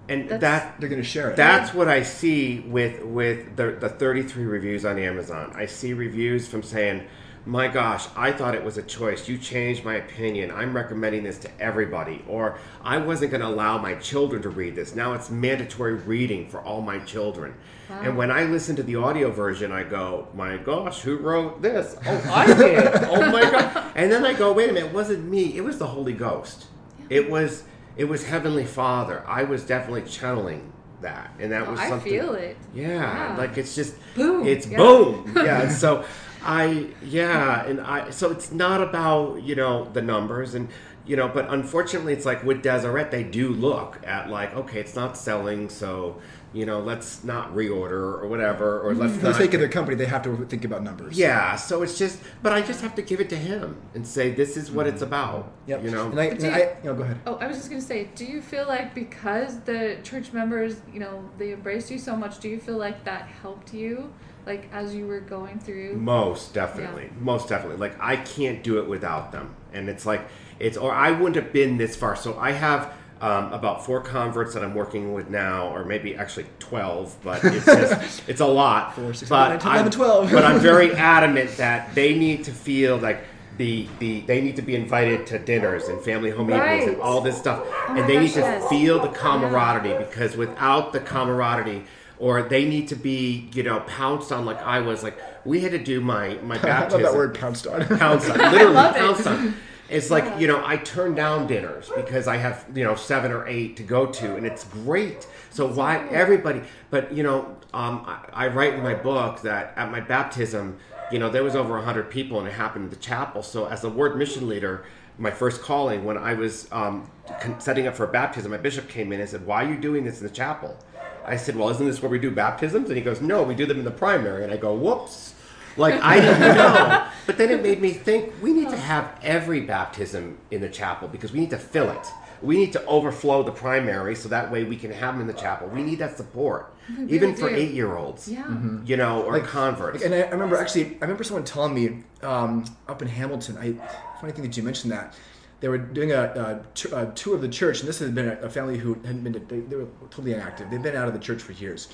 [0.10, 1.36] And That's- that They're going to share it.
[1.36, 5.54] That's what I see with with the, the 33 reviews on Amazon.
[5.56, 7.06] I see reviews from saying,
[7.46, 9.28] "My gosh, I thought it was a choice.
[9.28, 10.52] You changed my opinion.
[10.52, 14.76] I'm recommending this to everybody." Or, "I wasn't going to allow my children to read
[14.76, 14.96] this.
[14.96, 17.54] Now it's mandatory reading for all my children."
[17.90, 21.96] And when I listen to the audio version, I go, "My gosh, who wrote this?
[22.06, 22.88] Oh, I did.
[23.10, 25.58] oh my god!" And then I go, "Wait a minute, it wasn't me.
[25.58, 26.68] It was the Holy Ghost.
[27.10, 27.64] It was."
[27.98, 29.22] It was Heavenly Father.
[29.28, 32.10] I was definitely channeling that, and that Oh, was I something.
[32.10, 32.56] feel it.
[32.74, 33.36] Yeah, Yeah.
[33.38, 34.48] like it's just Boom.
[34.48, 34.78] It's Yeah.
[34.78, 35.34] boom.
[35.36, 36.06] Yeah, so
[36.44, 40.70] I yeah, and I so it's not about you know the numbers and
[41.06, 44.96] you know, but unfortunately, it's like with Deseret, they do look at like okay, it's
[44.96, 46.22] not selling, so
[46.54, 49.02] you know, let's not reorder or whatever, or mm-hmm.
[49.02, 49.38] let's For the not.
[49.38, 51.18] sake of their company, they have to think about numbers.
[51.18, 54.32] yeah, so it's just, but I just have to give it to him and say
[54.32, 55.14] this is what it's mm-hmm.
[55.14, 55.52] about.
[55.68, 55.84] Yep.
[55.84, 57.20] You know, And I, and you- I you know, go ahead.
[57.26, 61.00] Oh, I was just gonna say, do you feel like because the church members, you
[61.00, 64.14] know, they embraced you so much, do you feel like that helped you,
[64.46, 65.96] like as you were going through?
[65.96, 67.78] Most definitely, most definitely.
[67.78, 70.22] Like I can't do it without them, and it's like
[70.60, 72.16] it's or I wouldn't have been this far.
[72.16, 76.48] So I have um, about four converts that I'm working with now, or maybe actually
[76.60, 78.96] twelve, but it's just it's a lot.
[78.96, 80.32] Four, six, but nine, ten, I'm- eleven, 12.
[80.32, 83.26] but I'm very adamant that they need to feel like.
[83.58, 87.22] The, the they need to be invited to dinners and family home evenings and all
[87.22, 88.68] this stuff Oh and they need to yes.
[88.70, 91.84] feel the camaraderie because without the camaraderie
[92.22, 95.72] or they need to be you know pounced on like I was like we had
[95.72, 96.64] to do my my baptism.
[96.66, 97.86] I love baptism that word pounced on.
[97.98, 99.28] pounce on, literally love it.
[99.28, 99.56] on.
[99.90, 103.46] It's like you know I turn down dinners because I have you know seven or
[103.48, 105.28] eight to go to, and it's great.
[105.50, 106.62] So why everybody?
[106.92, 110.78] But you know um, I, I write in my book that at my baptism,
[111.12, 113.42] you know there was over hundred people, and it happened in the chapel.
[113.42, 114.86] So as a ward mission leader,
[115.18, 117.10] my first calling when I was um,
[117.58, 120.06] setting up for a baptism, my bishop came in and said, "Why are you doing
[120.06, 120.78] this in the chapel?"
[121.26, 123.66] I said, "Well, isn't this where we do baptisms?" And he goes, "No, we do
[123.66, 125.36] them in the primary." And I go, "Whoops."
[125.78, 129.62] Like I didn't know, but then it made me think we need to have every
[129.62, 132.06] baptism in the chapel because we need to fill it.
[132.42, 135.40] We need to overflow the primary so that way we can have them in the
[135.40, 135.68] chapel.
[135.70, 137.56] We need that support, really even for do.
[137.56, 138.44] eight-year-olds, Yeah.
[138.84, 140.04] you know, or converts.
[140.04, 143.58] And I, I remember actually, I remember someone telling me um, up in Hamilton.
[143.58, 143.74] I
[144.20, 145.14] funny thing that you mentioned that
[145.62, 148.78] they were doing a tour of the church, and this had been a, a family
[148.78, 149.34] who hadn't been.
[149.34, 150.70] To, they, they were totally inactive.
[150.70, 151.88] They've been out of the church for years,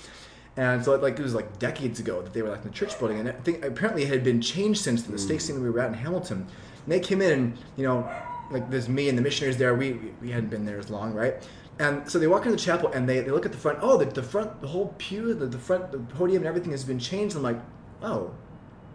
[0.56, 2.98] and so like it was like decades ago that they were like in the church
[2.98, 5.80] building, and I think apparently it had been changed since the stake scene we were
[5.80, 6.48] at in Hamilton.
[6.86, 8.10] And they came in, and you know,
[8.50, 9.76] like there's me and the missionaries there.
[9.76, 11.36] We we- we hadn't been there as long, right?
[11.80, 13.78] And so they walk into the chapel and they, they look at the front.
[13.84, 16.84] Oh, the, the front, the whole pew, the, the front, the podium, and everything has
[16.84, 17.36] been changed.
[17.36, 17.60] I'm like,
[18.02, 18.32] oh,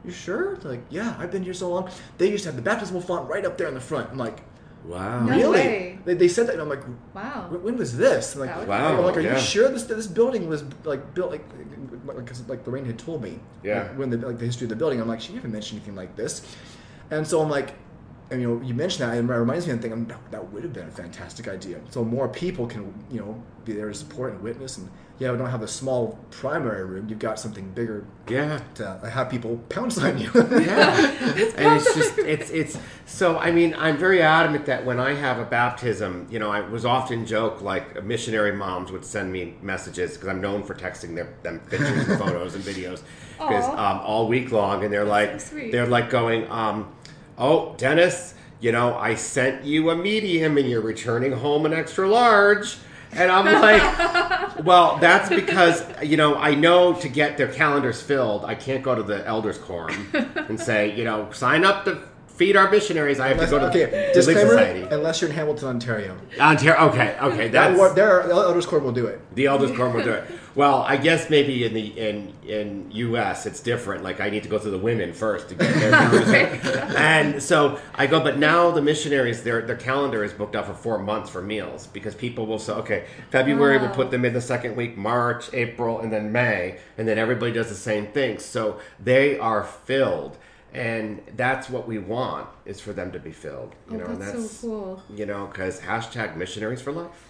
[0.04, 0.56] you sure?
[0.56, 1.88] They're like, yeah, I've been here so long.
[2.18, 4.10] They used to have the baptismal font right up there in the front.
[4.10, 4.40] I'm like,
[4.84, 5.24] wow.
[5.24, 5.50] No really?
[5.60, 5.98] way.
[6.04, 6.82] They, they said that, and I'm like,
[7.14, 7.48] Wow.
[7.50, 8.34] When was this?
[8.34, 9.34] And like, Wow, I'm like, are yeah.
[9.34, 11.44] you sure this this building was like built like
[12.16, 13.82] because like Lorraine had told me, Yeah.
[13.82, 15.00] like, when the like the history of the building.
[15.00, 16.42] I'm like, she never mentioned anything like this,
[17.10, 17.74] and so I'm like.
[18.30, 19.92] And, you know, you mentioned that, and it reminds me of the thing.
[19.92, 21.82] I'm, that, that would have been a fantastic idea.
[21.90, 24.78] So more people can, you know, be there to support and witness.
[24.78, 27.08] And yeah, we don't have a small primary room.
[27.08, 28.60] You've got something bigger Yeah.
[28.74, 30.30] to have people pounce on you.
[30.34, 30.96] Yeah,
[31.56, 33.38] and it's just it's it's so.
[33.38, 36.84] I mean, I'm very adamant that when I have a baptism, you know, I was
[36.84, 41.28] often joke like missionary moms would send me messages because I'm known for texting their,
[41.42, 43.02] them pictures and photos and videos
[43.38, 45.72] because um, all week long, and they're like so sweet.
[45.72, 46.92] they're like going, um,
[47.38, 52.08] "Oh, Dennis, you know, I sent you a medium and you're returning home an extra
[52.08, 52.76] large."
[53.14, 58.44] And I'm like, well, that's because, you know, I know to get their calendars filled,
[58.44, 62.00] I can't go to the elders quorum and say, you know, sign up to
[62.42, 64.82] feed our missionaries, I have Unless, to go to okay, the Relief disclaimer: Society.
[64.90, 66.80] unless you're in Hamilton, Ontario, Ontario.
[66.88, 69.20] Okay, okay, that that's war, there, the elders quorum will do it.
[69.34, 70.24] the elders quorum will do it.
[70.54, 73.46] Well, I guess maybe in the in in U.S.
[73.46, 74.02] it's different.
[74.02, 76.92] Like I need to go through the women first to get there.
[76.96, 80.74] and so I go, but now the missionaries their their calendar is booked out for
[80.74, 83.94] four months for meals because people will say, okay, February we'll ah.
[83.94, 87.68] put them in the second week, March, April, and then May, and then everybody does
[87.68, 88.38] the same thing.
[88.38, 90.36] So they are filled.
[90.74, 94.06] And that's what we want is for them to be filled, you Oh, know.
[94.06, 95.02] and that's that's so cool.
[95.14, 97.28] you know because hashtag missionaries for life.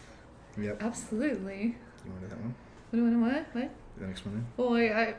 [0.59, 0.83] Yep.
[0.83, 1.76] Absolutely.
[2.05, 2.55] You want to do that one?
[2.90, 3.35] What do you want?
[3.55, 3.62] What?
[3.62, 3.70] What?
[3.98, 4.46] The next one.
[4.57, 5.14] Well, I, I,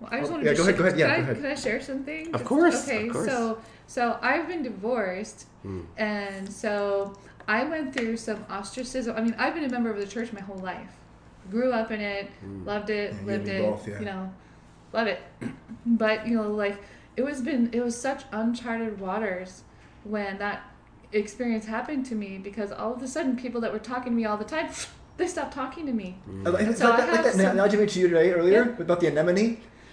[0.00, 1.22] well, I just Oh, wanted yeah, to go ahead, go ahead, yeah, Can I, go
[1.22, 1.36] ahead.
[1.36, 2.34] Can I share something?
[2.34, 3.26] Of course, Okay, of course.
[3.26, 5.80] so so I've been divorced, Hmm.
[5.96, 7.16] and so
[7.48, 9.16] I went through some ostracism.
[9.16, 10.92] I mean, I've been a member of the church my whole life.
[11.50, 12.66] Grew up in it, Hmm.
[12.66, 13.62] loved it, Yeah, lived it.
[13.62, 13.98] both, yeah.
[14.00, 14.32] You know,
[14.92, 15.20] love it.
[15.86, 16.78] But you know, like
[17.18, 19.50] it was been it was such uncharted waters
[20.14, 20.58] when that
[21.22, 24.24] experience happened to me because all of a sudden people that were talking to me
[24.30, 24.68] all the time
[25.18, 26.08] they stopped talking to me.
[26.30, 26.46] Mm.
[26.46, 28.28] I like, So like, I that- like that some- analogy I made to you today
[28.38, 28.82] earlier Yeah.
[28.86, 29.46] about the anemone,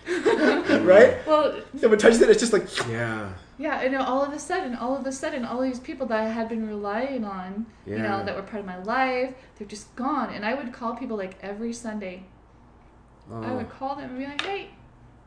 [0.93, 1.11] right?
[1.29, 2.65] Well, Yeah, but touch that, it's just like
[2.97, 3.33] Yeah.
[3.57, 6.27] Yeah, and all of a sudden, all of a sudden, all these people that I
[6.27, 10.29] had been relying on, you know, that were part of my life, they're just gone.
[10.35, 12.17] And I would call people like every Sunday.
[13.31, 13.55] I Oh.
[13.57, 14.61] would call them and be like, "Hey,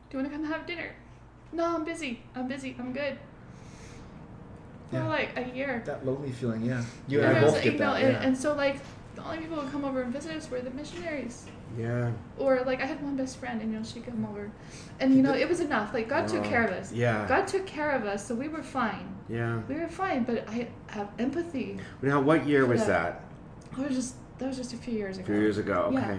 [0.09, 0.91] do you want to come have dinner?"
[1.51, 2.21] No, I'm busy.
[2.35, 2.75] I'm busy.
[2.79, 3.17] I'm good.
[4.91, 5.07] For Yeah.
[5.07, 5.83] like a year.
[5.85, 6.63] that lonely feeling.
[6.63, 8.03] Yeah, you And and I both you get know, that.
[8.03, 8.21] and, yeah.
[8.23, 8.77] and so like
[9.15, 11.45] the only people who would come over and visit us were the missionaries.
[11.77, 12.11] Yeah.
[12.39, 14.49] Or like I had one best friend, and you know she'd come over,
[14.99, 15.93] and you know it was enough.
[15.93, 16.91] Like God took care of us.
[16.91, 17.27] yeah.
[17.27, 19.15] God took care of us, so we were fine.
[19.27, 19.61] Yeah.
[19.67, 21.77] We were fine, but I have empathy.
[22.01, 23.21] Now, what year was that?
[23.77, 25.23] That was just that was just a few years ago.
[25.25, 25.89] A few years ago.
[25.93, 26.17] Yeah.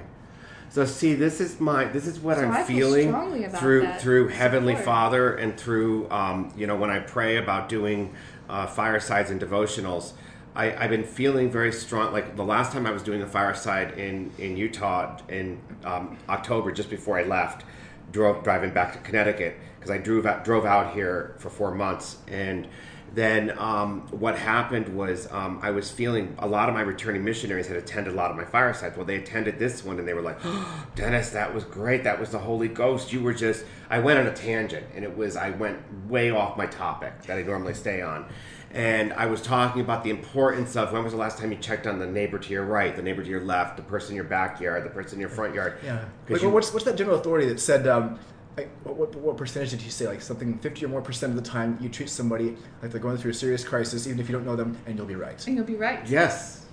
[0.71, 4.29] So see, this is my this is what So I'm feel feeling through that through
[4.29, 4.77] Heavenly.
[4.77, 8.15] Father and through um, you know when I pray about doing
[8.49, 10.13] uh, firesides and devotionals.
[10.55, 12.13] I, I've been feeling very strong.
[12.13, 16.71] Like the last time I was doing a fireside in in Utah in um, October,
[16.71, 17.65] just before I left,
[18.13, 22.19] drove driving back to Connecticut because I drove out, drove out here for four months
[22.29, 22.69] and
[23.15, 27.67] then um, what happened was um, I was feeling a lot of my returning missionaries
[27.67, 28.97] had attended a lot of my firesides.
[28.97, 32.05] Well, they attended this one and they were like, oh, Dennis, that was great.
[32.05, 33.13] That was the Holy Ghost.
[33.13, 36.57] You were just, I went on a tangent and it was, I went way off
[36.57, 38.27] my topic that I normally stay on.
[38.73, 41.89] And I was talking about the importance of when was the last time you checked
[41.89, 44.25] on the neighbor to your right, the neighbor to your left, the person in your
[44.27, 45.79] backyard, the person in your front yard.
[45.85, 46.05] Yeah.
[46.29, 47.89] Like, you- what's what's that general authority that said?
[47.89, 48.21] Um,
[48.61, 50.07] like, what, what what percentage did you say?
[50.07, 53.17] Like something fifty or more percent of the time you treat somebody like they're going
[53.17, 55.45] through a serious crisis, even if you don't know them, and you'll be right.
[55.47, 56.07] And you'll be right.
[56.09, 56.67] Yes,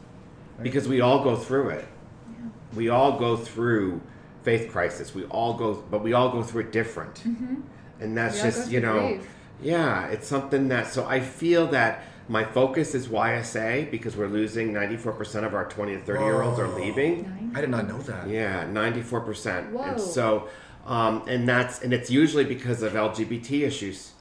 [0.62, 1.86] because we all go through it.
[2.32, 2.50] Yeah.
[2.76, 4.02] We all go through
[4.44, 5.14] faith crisis.
[5.14, 7.16] We all go, but we all go through it different.
[7.16, 7.56] Mm-hmm.
[8.00, 9.30] And that's We just you know, grief.
[9.62, 10.88] yeah, it's something that.
[10.88, 15.54] So I feel that my focus is YSA because we're losing ninety four percent of
[15.54, 17.24] our twenty to thirty year olds are leaving.
[17.24, 17.52] Nine.
[17.56, 18.28] I did not know that.
[18.28, 19.72] Yeah, ninety four percent.
[19.72, 19.84] Whoa.
[19.84, 20.50] And so,
[20.88, 24.14] um, and that's and it's usually because of LGBT issues,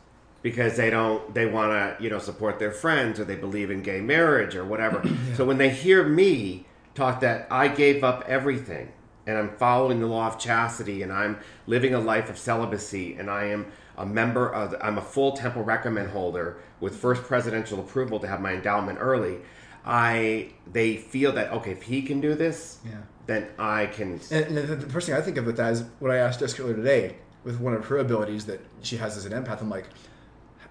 [0.43, 3.83] because they don't they want to you know support their friends or they believe in
[3.83, 5.03] gay marriage or whatever.
[5.37, 8.91] So when they hear me talk that I gave up everything
[9.27, 13.31] and I'm following the law of chastity and I'm living a life of celibacy and
[13.31, 13.67] I am
[13.99, 18.41] a member of I'm a full temple recommend holder with first presidential approval to have
[18.41, 19.39] my endowment early.
[19.87, 22.93] I they feel that okay if he can do this Yeah.
[23.27, 24.21] then I can.
[24.31, 26.41] And, and the, the first thing I think of with that is what I asked
[26.41, 29.61] Jessica earlier today with one of her abilities that she has as an empath.
[29.61, 29.87] I'm like,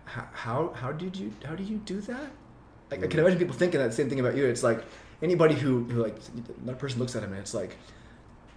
[0.06, 2.30] how how did you how do you do that?
[2.92, 4.46] Like, I can imagine people thinking that same thing about you.
[4.46, 4.84] It's like
[5.22, 6.18] anybody who, who like
[6.62, 7.76] another person looks at him and it's like,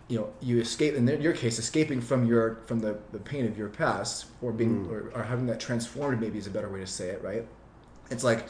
[0.08, 3.56] you know, you escape in your case, escaping from your from the, the pain of
[3.56, 4.90] your past or being Mm.
[4.92, 7.46] or, or having that transformed maybe is a better way to say it, right?
[8.10, 8.46] It's like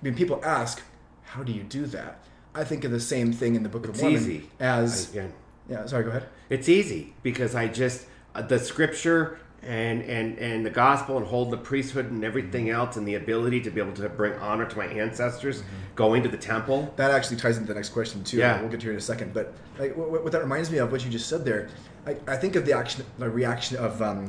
[0.00, 0.82] when people ask,
[1.30, 2.18] how do you do that?
[2.54, 4.50] I think of the same thing in the Book of It's Mormon easy.
[4.58, 5.86] as yeah.
[5.86, 6.26] Sorry, go ahead.
[6.48, 11.52] It's easy because I just uh, the scripture and and and the gospel and hold
[11.52, 14.76] the priesthood and everything else and the ability to be able to bring honor to
[14.76, 15.62] my ancestors,
[15.94, 16.92] going to the temple.
[16.96, 18.38] That actually ties into the next question too.
[18.38, 18.60] Yeah.
[18.60, 19.32] we'll get to it in a second.
[19.32, 21.68] But like, what, what that reminds me of, what you just said there,
[22.06, 24.26] I, I think of the action, the reaction of um,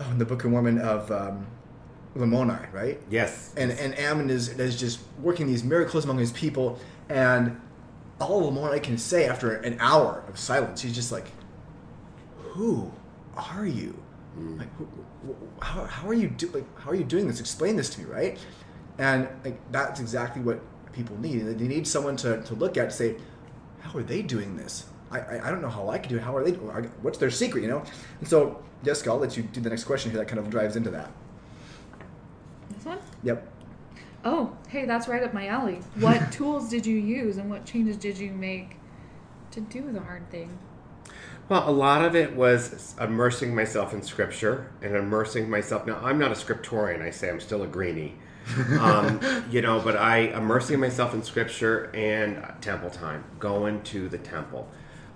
[0.00, 1.46] oh, in the Book of Mormon of um,
[2.16, 3.00] Lamoni, right?
[3.10, 3.54] Yes.
[3.56, 7.60] And and Ammon is is just working these miracles among his people, and
[8.20, 11.26] all Lamoni can say after an hour of silence, he's just like,
[12.38, 12.92] "Who
[13.36, 14.02] are you?
[14.34, 14.58] Hmm.
[14.58, 14.86] Like, who,
[15.28, 17.40] wh- how, how are you do like how are you doing this?
[17.40, 18.38] Explain this to me, right?"
[18.98, 20.60] And like that's exactly what
[20.92, 21.42] people need.
[21.42, 23.16] They need someone to, to look at and say,
[23.80, 24.84] "How are they doing this?
[25.12, 26.22] I, I, I don't know how I can do it.
[26.22, 26.52] How are they?
[27.02, 27.62] What's their secret?
[27.62, 27.84] You know?"
[28.18, 30.18] And so, Jessica, I'll let you do the next question here.
[30.18, 31.10] That kind of drives into that.
[32.80, 32.98] This one?
[33.24, 33.46] Yep.
[34.24, 35.80] Oh, hey, that's right up my alley.
[35.96, 38.76] What tools did you use and what changes did you make
[39.50, 40.58] to do the hard thing?
[41.50, 45.86] Well, a lot of it was immersing myself in scripture and immersing myself.
[45.86, 47.02] Now, I'm not a scriptorian.
[47.02, 48.14] I say I'm still a greenie.
[48.80, 49.20] um,
[49.50, 54.66] you know, but I immersing myself in scripture and temple time, going to the temple.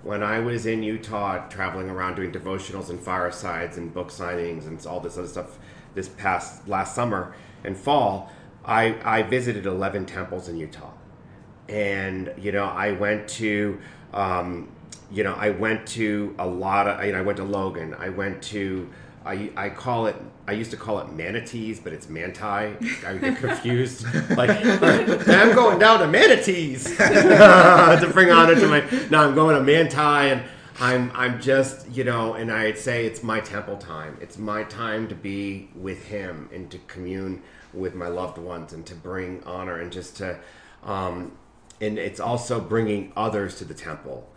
[0.03, 4.85] When I was in Utah, traveling around doing devotionals and firesides and book signings and
[4.85, 5.57] all this other stuff,
[5.95, 7.33] this past last summer
[7.65, 8.31] and fall,
[8.63, 10.91] I, I visited 11 temples in Utah,
[11.69, 13.79] and you know, I went to.
[14.13, 14.69] Um,
[15.11, 17.95] you know, I went to a lot of, you know, I went to Logan.
[17.97, 18.89] I went to,
[19.23, 20.15] I, I call it,
[20.47, 22.41] I used to call it manatees, but it's manti.
[22.41, 24.05] I get confused.
[24.31, 24.49] like,
[25.27, 29.97] I'm going down to manatees to bring honor to my, no, I'm going to manti
[29.99, 30.43] and
[30.79, 34.17] I'm, I'm just, you know, and I'd say it's my temple time.
[34.21, 37.41] It's my time to be with him and to commune
[37.73, 40.37] with my loved ones and to bring honor and just to,
[40.83, 41.31] um,
[41.81, 44.29] and it's also bringing others to the temple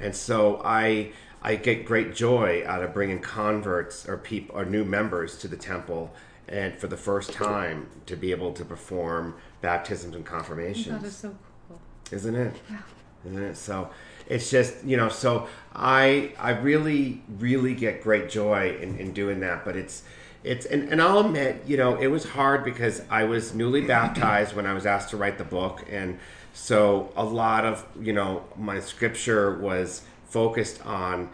[0.00, 4.84] and so I I get great joy out of bringing converts or people or new
[4.84, 6.12] members to the temple,
[6.48, 11.00] and for the first time to be able to perform baptisms and confirmations.
[11.00, 11.36] That is so
[11.68, 11.80] cool.
[12.10, 12.56] Isn't it?
[12.70, 12.78] Yeah.
[13.26, 13.56] Isn't it?
[13.56, 13.90] So
[14.26, 19.40] it's just you know so I I really really get great joy in, in doing
[19.40, 20.02] that, but it's
[20.42, 24.54] it's and, and I'll admit you know it was hard because I was newly baptized
[24.54, 26.18] when I was asked to write the book and
[26.52, 31.30] so a lot of you know my scripture was focused on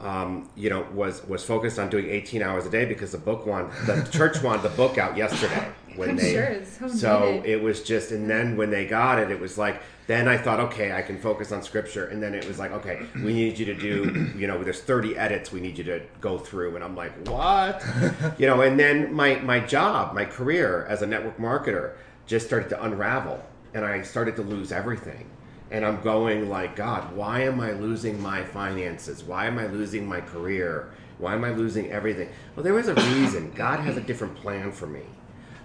[0.00, 3.46] um, you know was was focused on doing 18 hours a day because the book
[3.46, 7.62] one the church wanted the book out yesterday when I'm they sure so so it
[7.62, 10.92] was just and then when they got it it was like then I thought okay
[10.92, 12.06] I can focus on scripture.
[12.06, 15.16] And then it was like okay we need you to do you know there's 30
[15.16, 16.76] edits we need you to go through.
[16.76, 17.84] And I'm like what?
[18.38, 21.92] You know and then my my job my career as a network marketer
[22.26, 23.42] just started to unravel.
[23.74, 25.28] And I started to lose everything.
[25.70, 29.24] And I'm going like, God, why am I losing my finances?
[29.24, 30.92] Why am I losing my career?
[31.18, 32.28] Why am I losing everything?
[32.54, 33.50] Well, there was a reason.
[33.52, 35.02] God has a different plan for me.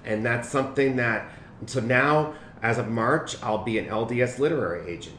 [0.04, 1.30] And that's something that,
[1.68, 2.34] so now
[2.64, 5.18] as of March, I'll be an LDS literary agent.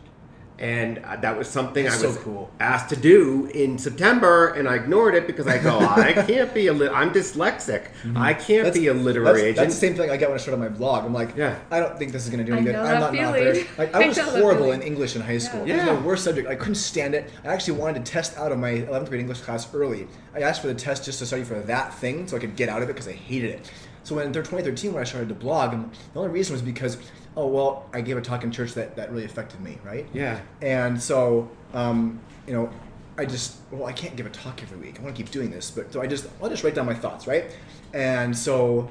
[0.62, 2.50] And uh, that was something That's I so was cool.
[2.60, 6.68] asked to do in September, and I ignored it because I go, I can't be
[6.68, 6.92] a lit.
[6.92, 7.88] I'm dyslexic.
[8.14, 9.56] I can't be a literary that's, agent.
[9.56, 11.04] That's the same thing I get when I started my blog.
[11.04, 11.58] I'm like, Yeah.
[11.72, 12.76] I don't think this is going to do I any good.
[12.76, 13.66] I'm that not an author.
[13.76, 15.66] Like, I I was horrible in English in high school.
[15.66, 15.74] Yeah.
[15.74, 15.94] It was Yeah.
[15.94, 16.48] my worst subject.
[16.48, 17.28] I couldn't stand it.
[17.44, 20.06] I actually wanted to test out of my 11th grade English class early.
[20.32, 22.68] I asked for the test just to study for that thing so I could get
[22.68, 23.68] out of it because I hated it.
[24.04, 26.98] So in 2013, when I started to blog, and the only reason was because,
[27.37, 30.07] oh, well, I gave a talk in church that, that really affected me, right?
[30.12, 30.41] yeah.
[30.61, 32.70] And so, um, you know,
[33.18, 34.99] I just well, I can't give a talk every week.
[34.99, 36.95] I want to keep doing this, but so I just I'll just write down my
[36.95, 37.45] thoughts, right?
[37.93, 38.91] And so,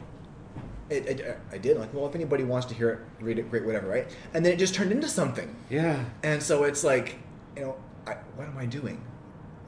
[0.89, 3.66] it, it, I did like well, if anybody wants to hear it, read it, great,
[3.66, 4.08] whatever, right?
[4.34, 6.04] And then it just turned into something, Yeah.
[6.24, 7.18] and so it's like,
[7.56, 7.76] you know,
[8.06, 9.02] I, what am I doing?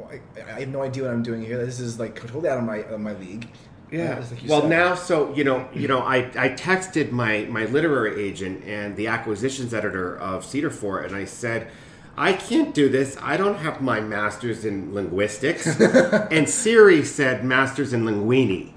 [0.09, 0.19] I,
[0.55, 1.65] I have no idea what I'm doing here.
[1.65, 3.47] This is like totally out of my of my league.
[3.93, 4.19] Yeah.
[4.19, 4.69] Like well, said.
[4.71, 9.07] now, so you know, you know, I, I texted my my literary agent and the
[9.07, 11.69] acquisitions editor of Cedar Fort, and I said,
[12.17, 13.15] I can't do this.
[13.21, 15.67] I don't have my master's in linguistics.
[15.79, 18.71] and Siri said master's in linguini.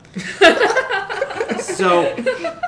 [1.62, 2.14] so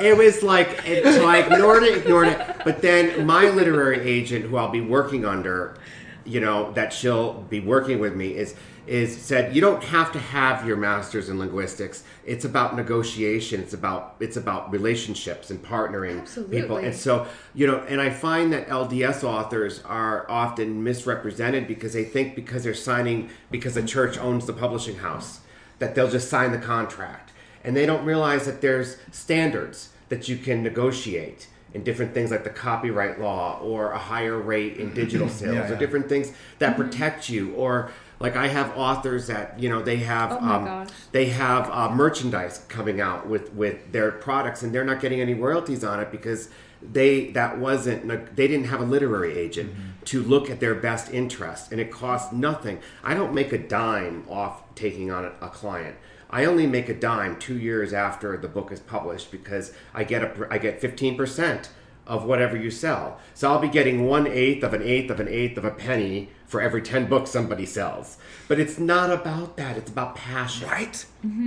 [0.01, 2.57] it was like, it, so I ignored it, ignored it.
[2.65, 5.77] But then my literary agent, who I'll be working under,
[6.25, 8.55] you know, that she'll be working with me is
[8.89, 12.03] is said you don't have to have your masters in linguistics.
[12.25, 13.61] It's about negotiation.
[13.61, 16.61] It's about it's about relationships and partnering Absolutely.
[16.61, 16.77] people.
[16.79, 22.05] And so you know, and I find that LDS authors are often misrepresented because they
[22.05, 25.41] think because they're signing because a church owns the publishing house
[25.79, 27.33] that they'll just sign the contract,
[27.63, 32.45] and they don't realize that there's standards that you can negotiate in different things like
[32.45, 36.73] the copyright law or a higher rate in digital sales Yeah, or different things that
[36.73, 36.83] mm-hmm.
[36.83, 41.27] protect you or like I have authors that you know they have Oh um, they
[41.27, 45.85] have uh, merchandise coming out with with their products and they're not getting any royalties
[45.85, 46.49] on it because
[46.81, 48.07] they that wasn't
[48.37, 49.73] they didn't have a literary agent
[50.07, 52.81] to look at their best interest and it costs nothing.
[53.03, 55.97] I don't make a dime off taking on a, a client.
[56.31, 60.23] I only make a dime two years after the book is published because i get
[60.23, 61.69] a i get 15%
[62.09, 65.29] of whatever you sell so i'll be getting one eighth of an eighth of an
[65.29, 68.17] eighth of a penny for every 10 books somebody sells
[68.49, 71.05] but it's not about that it's about passion right?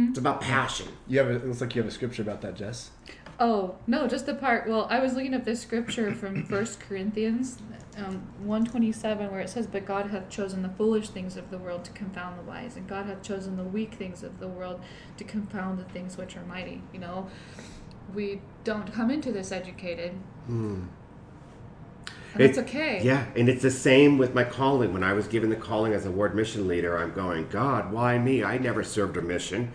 [0.09, 2.55] it's about passion You have a, it looks like you have a scripture about that,
[2.55, 2.91] Jess.
[3.39, 4.69] Oh no, just the part.
[4.69, 7.57] Well, I was looking up this scripture from First Corinthians,
[7.97, 11.49] um, one twenty seven, where it says, "But God hath chosen the foolish things of
[11.49, 14.47] the world to confound the wise, and God hath chosen the weak things of the
[14.47, 14.79] world
[15.17, 17.27] to confound the things which are mighty." You know,
[18.13, 20.13] we don't come into this educated.
[20.45, 20.83] Hmm.
[22.33, 23.01] And it's okay.
[23.03, 24.93] Yeah, and it's the same with my calling.
[24.93, 28.17] When I was given the calling as a ward mission leader, I'm going, God, why
[28.17, 28.43] me?
[28.43, 29.71] I never served a mission.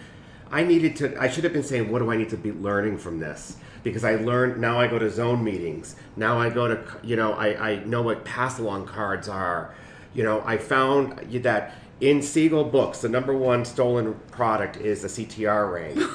[0.51, 1.21] I needed to.
[1.21, 3.59] I should have been saying, what do I need to be learning from this?
[3.83, 4.61] Because I learned.
[4.61, 5.97] Now I go to zone meetings.
[6.17, 6.83] Now I go to.
[7.03, 9.75] You know, I I know what pass along cards are.
[10.15, 15.09] You know, I found that in Seagull Books, the number one stolen product is a
[15.09, 16.09] CTR ring,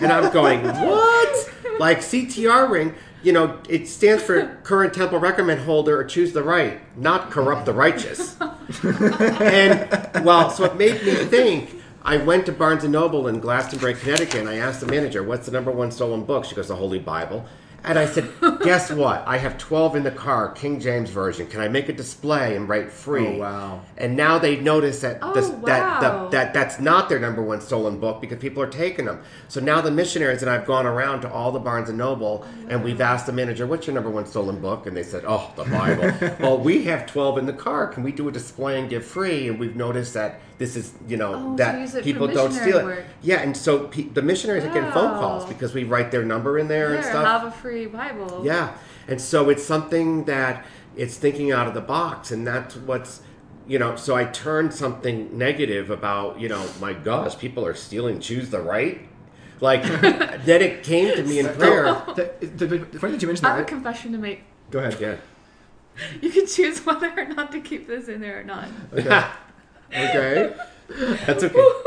[0.00, 1.50] and I'm going, what?
[1.78, 6.42] Like CTR ring you know, it stands for current temple recommend holder or choose the
[6.42, 8.36] right, not corrupt the righteous.
[8.82, 11.80] and well, so it made me think.
[12.06, 15.46] I went to Barnes and Noble in Glastonbury, Connecticut, and I asked the manager, "What's
[15.46, 17.46] the number one stolen book?" She goes, "The Holy Bible."
[17.84, 18.30] And I said,
[18.62, 19.22] "Guess what?
[19.26, 21.46] I have 12 in the car, King James version.
[21.46, 23.80] Can I make a display and write free?" Oh, wow.
[23.98, 27.60] And now they notice that Oh, this, that, the, that that's not their number one
[27.60, 29.20] stolen book because people are taking them.
[29.48, 32.66] So now the missionaries and I've gone around to all the Barnes and Noble oh,
[32.68, 35.52] and we've asked the manager, "What's your number one stolen book?" And they said, "Oh,
[35.54, 37.86] the Bible." well, we have 12 in the car.
[37.88, 39.48] Can we do a display and give free?
[39.48, 43.04] And we've noticed that this is, you know, Oh, that for people don't steal it.
[43.22, 46.58] Yeah, and so pe- the missionaries are getting phone calls because we write their number
[46.58, 47.26] in there and stuff.
[47.26, 48.42] have a free Bible.
[48.44, 48.76] Yeah,
[49.08, 50.64] and so it's something that
[50.96, 53.20] it's thinking out of the box, and that's what's
[53.66, 53.96] you know.
[53.96, 58.20] So I turned something negative about you know, my gosh, people are stealing.
[58.20, 59.00] Choose the right.
[59.60, 59.82] Like
[60.44, 62.02] then it came to me in prayer.
[62.14, 64.42] The, the, the funny that you mentioned I have a confession to make.
[64.70, 65.00] Go ahead.
[65.00, 65.16] Yeah.
[66.20, 68.68] You can choose whether or not to keep this in there or not.
[68.92, 69.26] Okay.
[69.90, 70.54] okay.
[71.26, 71.58] That's okay.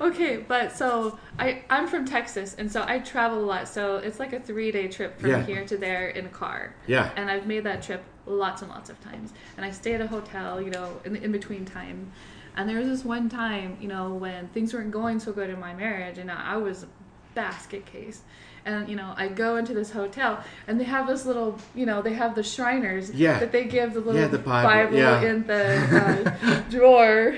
[0.00, 3.68] Okay, but so I I'm from Texas, and so I travel a lot.
[3.68, 5.44] So it's like a three day trip from Yeah.
[5.44, 6.74] here to there in a car.
[6.86, 7.10] Yeah.
[7.16, 9.32] And I've made that trip lots and lots of times.
[9.56, 12.12] And I stay at a hotel, you know, in the in between time.
[12.56, 15.58] And there was this one time, you know, when things weren't going so good in
[15.60, 16.88] my marriage, and I was a
[17.34, 18.22] basket case.
[18.64, 22.02] And you know, I go into this hotel, and they have this little, you know,
[22.02, 23.40] they have the Shriners Yeah.
[23.40, 25.20] that they give the little Yeah, the Bible, yeah.
[25.22, 27.34] in the uh, drawer.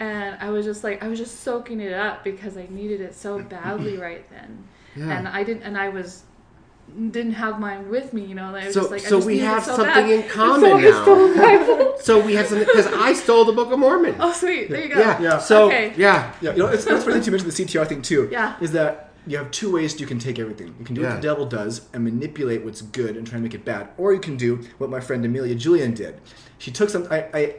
[0.00, 3.14] And I was just like, I was just soaking it up because I needed it
[3.14, 4.64] so badly right then.
[4.96, 5.10] Yeah.
[5.16, 6.24] And I didn't, and I was
[7.10, 8.48] didn't have mine with me, you know.
[8.48, 10.10] and I was So- just like, I so just we have so something bad.
[10.10, 11.02] in common so now.
[11.02, 11.94] stole the Bible.
[12.00, 14.16] So we have something because I stole the Book of Mormon.
[14.18, 14.68] oh, sweet.
[14.68, 14.98] There you go.
[15.00, 15.20] yeah.
[15.22, 15.38] Yeah.
[15.38, 15.94] So Okay.
[15.96, 16.32] yeah.
[16.42, 18.28] Yeah, you know, it's, it's funny that you mentioned the CTR thing too.
[18.32, 18.56] Yeah.
[18.60, 20.74] Is that you have two ways you can take everything.
[20.80, 21.10] You can do Yeah.
[21.10, 24.12] what the devil does and manipulate what's good and try and make it bad, or
[24.12, 26.20] you can do what my friend Amelia Julian did.
[26.58, 27.06] She took some.
[27.10, 27.54] I, I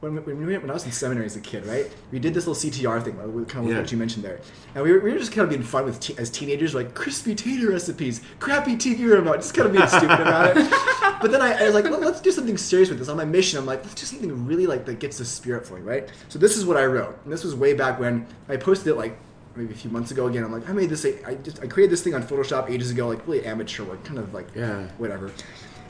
[0.00, 1.90] when, when, when I was in seminary as a kid, right?
[2.12, 3.14] We did this little CTR thing,
[3.46, 3.80] kind of Yeah.
[3.80, 4.40] what you mentioned there,
[4.74, 6.94] and we were, we were just kind of being fun with te- as teenagers, like
[6.94, 10.72] crispy tater recipes, crappy TV remote, just kind of being stupid about it.
[11.18, 13.08] But then I, I was like, well, let's do something serious with this.
[13.08, 15.82] On my mission, I'm like, let's do something really like that gets the spirit flowing,
[15.82, 16.10] right?
[16.28, 18.96] So this is what I wrote, and this was way back when I posted it
[18.96, 19.16] like
[19.56, 20.44] maybe a few months ago again.
[20.44, 21.06] I'm like, I made this.
[21.26, 24.18] I just I created this thing on Photoshop ages ago, like really amateur work, kind
[24.18, 24.88] of like Yeah.
[24.98, 25.32] whatever.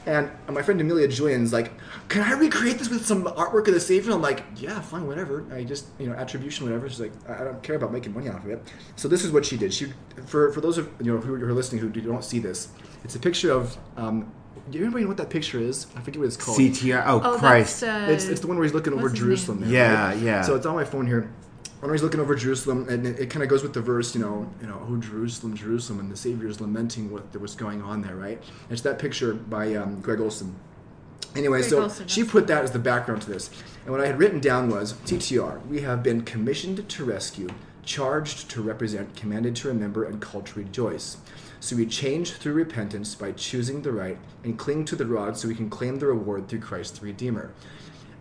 [0.07, 1.71] And my friend Amelia Julian's like,
[2.07, 4.13] can I recreate this with some artwork of the Savior?
[4.13, 5.45] I'm like, yeah, fine, whatever.
[5.53, 6.87] I just, you know, attribution, whatever.
[6.87, 8.73] She's like, I I don't care about making money off of it.
[8.95, 9.73] So this is what she did.
[9.73, 9.91] She,
[10.25, 12.69] for for those of you know who are listening who don't see this,
[13.03, 13.77] it's a picture of.
[13.97, 14.31] Um,
[14.71, 15.87] do anybody know what that picture is?
[15.95, 16.57] I forget what it's called.
[16.59, 17.03] CTR.
[17.05, 17.83] Oh, Oh, Christ.
[17.83, 19.61] uh, It's, it's the one where he's looking over Jerusalem.
[19.61, 20.17] There, Yeah, right?
[20.17, 20.41] yeah.
[20.41, 21.31] So it's on my phone here.
[21.79, 24.21] When he's looking over Jerusalem, and it, it kind of goes with the verse, you
[24.21, 27.81] know, you know, oh Jerusalem, Jerusalem, and the Savior is lamenting what there was going
[27.83, 28.37] on there, right?
[28.39, 30.55] And it's that picture by um, Greg Olson.
[31.35, 33.51] Anyway, Greg so Olson, she put that as the background to this,
[33.83, 35.65] and what I had written down was TTR.
[35.67, 37.47] We have been commissioned to rescue,
[37.83, 41.17] charged to represent, commanded to remember, and called to rejoice.
[41.59, 45.47] So we change through repentance by choosing the right and cling to the rod so
[45.47, 47.51] we can claim the reward through Christ the Redeemer.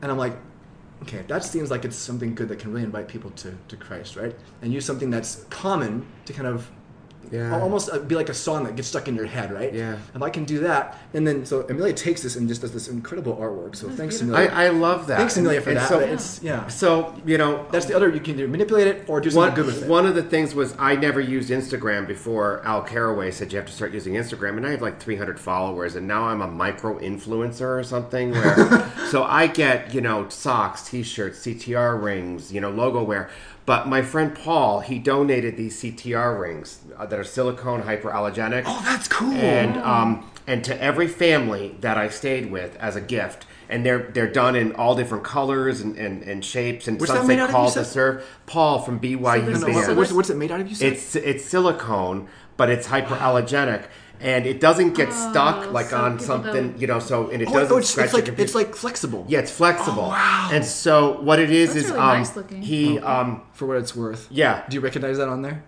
[0.03, 0.37] And I'm like,
[1.03, 4.17] okay, that seems like it's something good that can really invite people to, to Christ,
[4.17, 4.35] right?
[4.63, 6.71] And use something that's common to kind of
[7.33, 7.55] Yeah.
[7.55, 9.72] al- almost uh, be like a song that gets stuck in your head, right?
[9.72, 9.97] Yeah.
[10.14, 12.89] If I can do that, and then so Amelia takes this and just does this
[12.89, 13.77] incredible artwork.
[13.77, 14.43] So That's thanks, beautiful.
[14.43, 14.57] Amelia.
[14.57, 15.18] I love that.
[15.18, 15.89] thanks, Amelia, for And that.
[15.89, 16.66] So, but it's yeah.
[16.68, 18.09] so you know, That's the other.
[18.11, 19.89] You can either manipulate it or do something one, good with it.
[19.89, 23.66] one of the things was I never used Instagram before Al Carraway said you have
[23.66, 26.99] to start using Instagram, and I have like 300 followers, and now I'm a micro
[26.99, 28.31] influencer or something.
[28.33, 33.31] Where so I get you know socks, T-shirts, CTR rings, you know logo wear.
[33.67, 38.62] But my friend Paul, he donated these CTR rings uh, that are silicone hyperallergenic.
[38.64, 39.33] oh, that's cool.
[39.33, 43.45] and um, and to every family that I stayed with as a gift.
[43.69, 46.87] And they're they're done in all different colors and, and, and shapes.
[46.87, 48.25] And What's some say made out of, call to serve.
[48.47, 50.69] Paul from BYU No, a- what's, what's it made out of?
[50.69, 53.87] You said It's it's silicone, but it's hyperallergenic,
[54.21, 56.99] and it doesn't get stuck like so on something, don't- you know.
[56.99, 58.43] So and it oh, doesn't oh, it's, scratch it's your like computer.
[58.45, 59.25] it's like flexible.
[59.29, 60.05] yeah, it's flexible.
[60.05, 60.51] Oh, wow.
[60.53, 62.62] And so what it is That's is really um nice looking.
[62.62, 64.29] he um For what it's worth.
[64.31, 65.64] yeah Do you recognize that on there?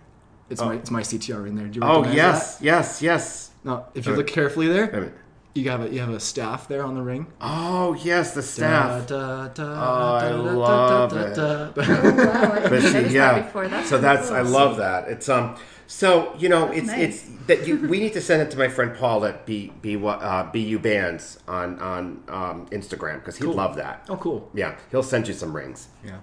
[0.51, 1.67] It's my it's my CTR in there.
[1.67, 2.65] Do you Oh recognize yes, that?
[2.65, 3.51] yes, yes.
[3.65, 5.15] Now, if you look carefully Wait a there, minute.
[5.55, 7.27] you have a you have a staff there on the ring.
[7.41, 9.07] Oh yes, the staff.
[9.09, 11.35] Da, da, da, Oh, I da, da, love it.
[11.37, 11.73] da, da.
[11.77, 12.53] Oh, wow.
[12.65, 13.35] I But see, yeah.
[13.35, 13.69] that before.
[13.69, 14.31] That's so that's.
[14.31, 15.09] I love that.
[15.09, 15.57] It's um.
[15.91, 16.99] So you know, it's nice.
[16.99, 19.97] it's that you we need to send it to my friend Paul at B B
[19.97, 23.55] uh, BU Bands on on um, Instagram because he'd Cool.
[23.55, 24.05] love that.
[24.11, 24.51] Oh, cool.
[24.53, 25.89] Yeah, he'll send you some rings.
[26.05, 26.19] Yeah,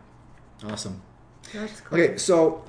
[0.64, 1.02] awesome.
[1.52, 2.00] That's cool.
[2.00, 2.64] Okay, so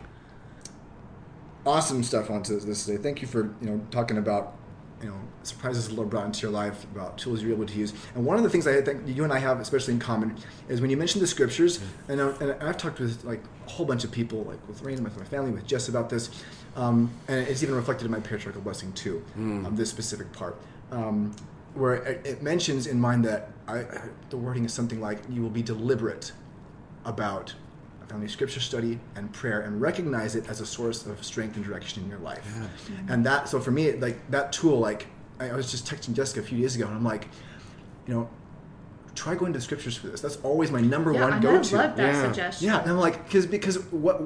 [1.67, 3.03] awesome stuff onto this today.
[3.03, 4.56] Thank you for you know talking about
[5.03, 7.93] you know surprises the Lord brought into your life about tools you're able to use.
[8.15, 10.37] And one of the things I think you and I have especially in common
[10.69, 11.81] is when you mention the scriptures.
[12.09, 15.03] And, I, and I've talked with like a whole bunch of people, like with Rain,
[15.03, 16.31] with my family, with Jess about this,
[16.75, 19.23] um, and it's even reflected in my patriarchal blessing too.
[19.67, 20.57] Um, this specific part.
[20.91, 21.35] Um,
[21.75, 23.85] where it, it mentions in mind that I,
[24.31, 26.33] the wording is something like you will be deliberate
[27.05, 27.55] about
[28.09, 32.03] family scripture study and prayer and recognize it as a source of strength and direction
[32.03, 33.13] in your life mm-hmm.
[33.13, 35.07] and that so for me like that tool like
[35.41, 37.29] I, I was just texting jessica a few days ago and i'm like
[38.07, 38.29] you know
[39.17, 41.87] try going to the scriptures for this that's always my number yeah, one go-to I
[41.87, 42.23] love that Yeah.
[42.23, 42.67] suggestion.
[42.69, 44.21] yeah, and I'm like, because because what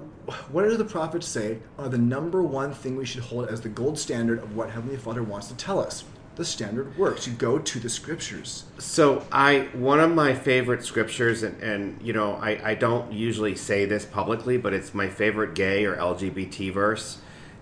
[0.51, 3.69] what do the prophets say are the number one thing we should hold as the
[3.69, 6.05] gold standard of what Heavenly Father wants to tell us?
[6.41, 7.27] The standard works.
[7.27, 8.65] You go to the scriptures.
[8.79, 13.55] So I one of my favorite scriptures, and, and you know I, I don't usually
[13.55, 17.19] say this publicly, but it's my favorite gay or LGBT verse,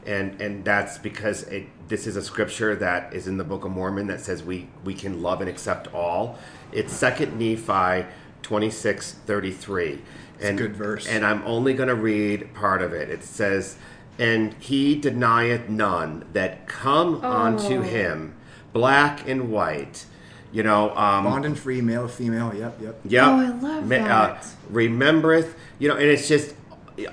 [0.06, 3.72] and and that's because it, this is a scripture that is in the Book of
[3.72, 6.38] Mormon that says we we can love and accept all.
[6.70, 8.06] It's Second Nephi
[8.42, 10.02] twenty six thirty three.
[10.40, 11.08] a good verse.
[11.08, 13.10] And I'm only going to read part of it.
[13.10, 13.74] It says,
[14.20, 17.32] "And he denieth none that come oh.
[17.32, 17.82] unto Oh.
[17.82, 18.34] him,
[18.78, 20.04] black and white."
[20.50, 22.54] You know, um, Bond and free, male, female.
[22.54, 23.00] Yep, yep.
[23.04, 23.24] Yep.
[23.26, 24.46] Oh, I love Ma- Uh, that.
[24.72, 25.48] remembereth,
[25.78, 26.54] you know, and it's just,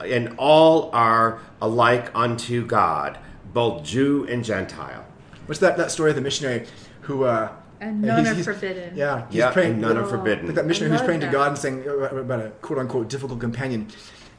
[0.06, 3.18] and all are alike unto God,
[3.54, 5.04] both Jew and Gentile.
[5.48, 6.66] What's that that story of the missionary
[7.02, 7.50] who uh,
[7.82, 8.96] And none he's- are he's- forbidden.
[8.96, 9.74] Yeah, he's Yeah, praying.
[9.74, 10.10] and none are Oh.
[10.10, 10.46] forbidden.
[10.46, 11.28] like that missionary who's love praying to.
[11.28, 13.88] God and saying uh, about a quote unquote difficult companion,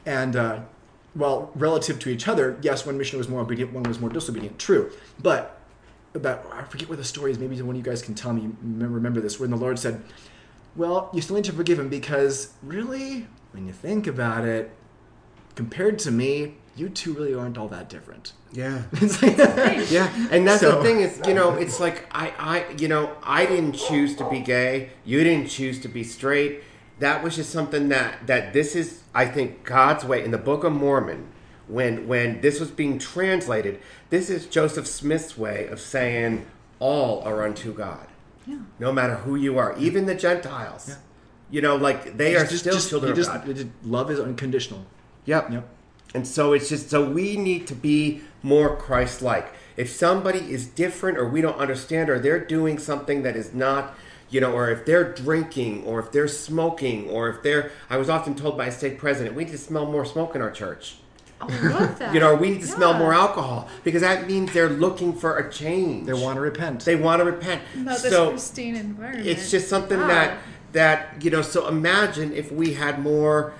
[0.07, 0.59] and uh,
[1.15, 4.57] well, relative to each other, yes, one missionary was more obedient, one was more disobedient.
[4.59, 4.89] True,
[5.21, 5.56] but
[6.13, 7.39] about I forget where the story is.
[7.39, 8.49] Maybe one of you guys can tell me.
[8.61, 9.39] Remember, remember this?
[9.39, 10.03] When the Lord said,
[10.75, 14.71] "Well, you still need to forgive him because really, when you think about it,
[15.55, 18.83] compared to me, you two really aren't all that different." Yeah.
[18.93, 19.37] It's like-
[19.91, 23.45] Yeah, and that's the thing is, you know, it's like I, I, you know, I
[23.45, 24.91] didn't choose to be gay.
[25.05, 26.63] You didn't choose to be straight.
[26.99, 30.63] That was just something that that this is, I think, God's way in the Book
[30.63, 31.27] of Mormon.
[31.67, 36.45] When when this was being translated, this is Joseph Smith's way of saying
[36.79, 38.07] all are unto God.
[38.45, 38.59] Yeah.
[38.79, 40.89] No matter who you are, even the Gentiles.
[40.89, 40.95] Yeah.
[41.49, 43.45] You know, like they are still children you of God.
[43.45, 44.85] just- love is unconditional.
[45.25, 45.51] Yep.
[45.51, 45.69] Yep.
[46.13, 49.53] And so it's just so we need to be more Christ like.
[49.75, 53.93] If somebody is different or we don't understand or they're doing something that is not,
[54.29, 58.09] you know, or if they're drinking or if they're smoking or if they're I was
[58.09, 60.97] often told by a stake president, we need to smell more smoke in our church.
[61.39, 62.13] Oh, I love that.
[62.13, 65.51] You know, we need to smell more alcohol because that means they're looking for a
[65.51, 66.07] change.
[66.07, 66.85] They want to repent.
[66.85, 67.61] they want to repent.
[67.75, 69.27] Not this so pristine environment.
[69.27, 70.07] it's just something Wow.
[70.07, 70.37] that
[70.73, 73.53] that you know so imagine if we had more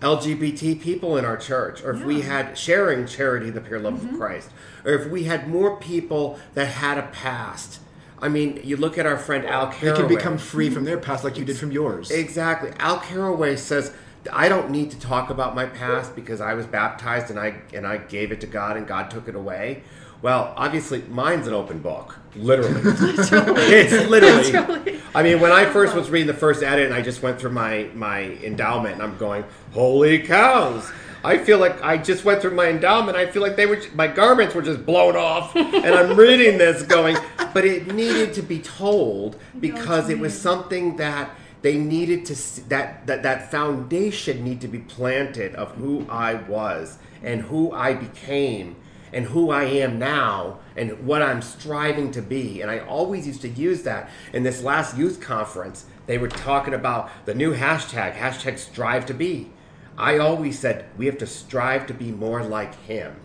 [0.00, 4.00] lgbt people in our church or if we had sharing charity the pure love of
[4.00, 4.16] mm-hmm.
[4.16, 4.50] christ
[4.84, 7.80] or if we had more people that had a past
[8.20, 11.22] i mean you look at our friend al they can become free from their past
[11.22, 12.10] like you did from yours.
[12.10, 12.70] Exactly.
[12.78, 13.92] Al Caraway says,
[14.32, 17.86] I don't need to talk about my past because I was baptized and I and
[17.86, 19.82] I gave it to God and God took it away.
[20.22, 22.18] Well, obviously mine's an open book.
[22.34, 22.80] Literally.
[22.84, 24.52] it's literally.
[24.52, 25.00] Literally.
[25.14, 27.52] I mean, when I first was reading the first edit and I just went through
[27.52, 30.90] my my endowment and I'm going, "Holy cows."
[31.24, 33.16] I feel like I just went through my endowment.
[33.16, 36.82] I feel like they were my garments were just blown off, and I'm reading this
[36.82, 37.16] going,
[37.54, 41.30] but it needed to be told because it was something that
[41.64, 46.98] they needed to that that that foundation need to be planted of who I was
[47.22, 48.76] and who I became
[49.14, 52.60] and who I am now and what I'm striving to be.
[52.60, 54.10] And I always used to use that.
[54.34, 59.14] In this last youth conference, they were talking about the new hashtag, hashtag strive to
[59.14, 59.48] be.
[59.96, 63.16] I always said we have to strive to be more like him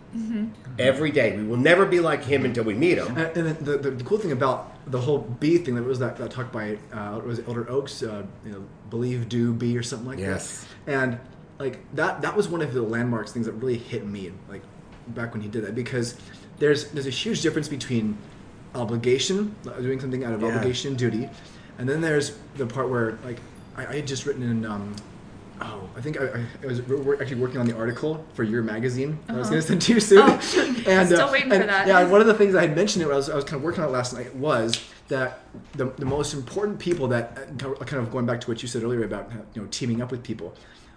[0.77, 1.35] every day.
[1.37, 3.17] We will never be like him until we meet him.
[3.17, 6.17] And, and the, the, the cool thing about the whole B thing that was that,
[6.17, 10.07] that talk by uh, was Elder Oaks, uh, you know, believe, do, be, or something
[10.07, 10.65] like Yes.
[10.85, 10.91] that.
[10.93, 11.19] And
[11.59, 14.61] like that that was one of the landmarks things that really hit me like
[15.09, 16.15] back when he did that because
[16.57, 18.17] there's there's a huge difference between
[18.75, 20.47] obligation, doing something out of Yeah.
[20.49, 21.29] obligation and duty,
[21.77, 23.39] and then there's the part where like
[23.75, 24.65] I, I had just written in.
[24.65, 24.95] Um,
[25.61, 28.63] Oh, I think I, I, I was we're actually working on the article for your
[28.63, 29.19] magazine.
[29.27, 29.49] I was Uh-huh.
[29.49, 30.25] going to send to you soon, Oh.
[30.87, 31.87] and, Still uh, waiting for that.
[31.87, 33.55] Yeah, and one of the things I had mentioned, it, I was, I was kind
[33.55, 35.41] of working on it last night, was that
[35.73, 38.83] the, the most important people that, uh, kind of going back to what you said
[38.83, 40.55] earlier about uh, you know teaming up with people,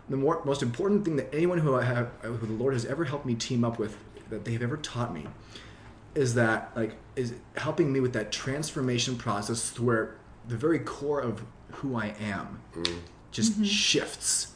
[0.09, 2.85] the more, most important thing that anyone who I have, uh, who the Lord has
[2.85, 3.97] ever helped me team up with,
[4.31, 5.27] that they've ever taught me,
[6.15, 11.21] is that like is helping me with that transformation process to where the very core
[11.21, 11.43] of
[11.73, 12.99] who I am mm.
[13.31, 13.65] just mm-hmm.
[13.65, 14.52] shifts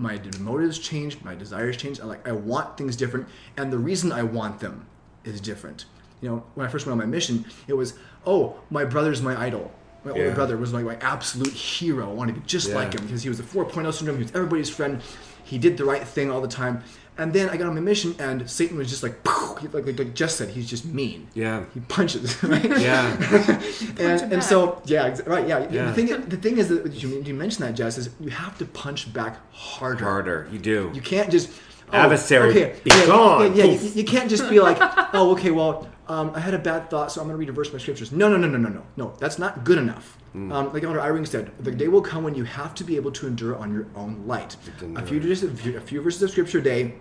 [0.00, 2.00] my motives change, my desires change.
[2.00, 4.86] I like I want things different, and the reason I want them
[5.24, 5.84] is different.
[6.22, 7.94] You know, when I first went on my mission, it was,
[8.26, 9.72] oh, my brother's my idol.
[10.04, 12.08] My older brother was like my absolute hero.
[12.10, 12.76] I wanted to be just Yeah.
[12.76, 14.16] like him because he was a 4.0 syndrome.
[14.16, 15.02] He was everybody's friend.
[15.44, 16.82] He did the right thing all the time.
[17.20, 19.14] And then I got on my mission, and Satan was just like,
[19.60, 21.28] he- like, like, like Jess said, he's just mean.
[21.34, 21.64] Yeah.
[21.74, 22.64] He punches, right?
[22.80, 23.12] Yeah.
[23.98, 24.42] and, and back.
[24.42, 25.68] so yeah, right, yeah.
[25.70, 25.90] Yeah.
[25.90, 28.64] The thing, the thing is that you, you mentioned that Jess is you have to
[28.64, 30.02] punch back harder.
[30.02, 30.48] Harder.
[30.50, 30.90] You do.
[30.94, 31.50] You can't just
[31.92, 33.54] oh, Adversary, Okay, be yeah, gone.
[33.54, 34.78] Yeah, yeah, you, you can't just be like,
[35.12, 37.52] oh, okay, well, um, I had a bad thought, so I'm going to read a
[37.52, 38.12] verse of my scriptures.
[38.12, 39.14] No, no, no, no, no, no, no.
[39.18, 40.16] That's not good enough.
[40.32, 40.50] Hmm.
[40.52, 43.12] Um, like Elder Eyring said, the day will come when you have to be able
[43.12, 44.56] to endure on your own light.
[44.96, 46.94] A few, just a few, a few verses of scripture a day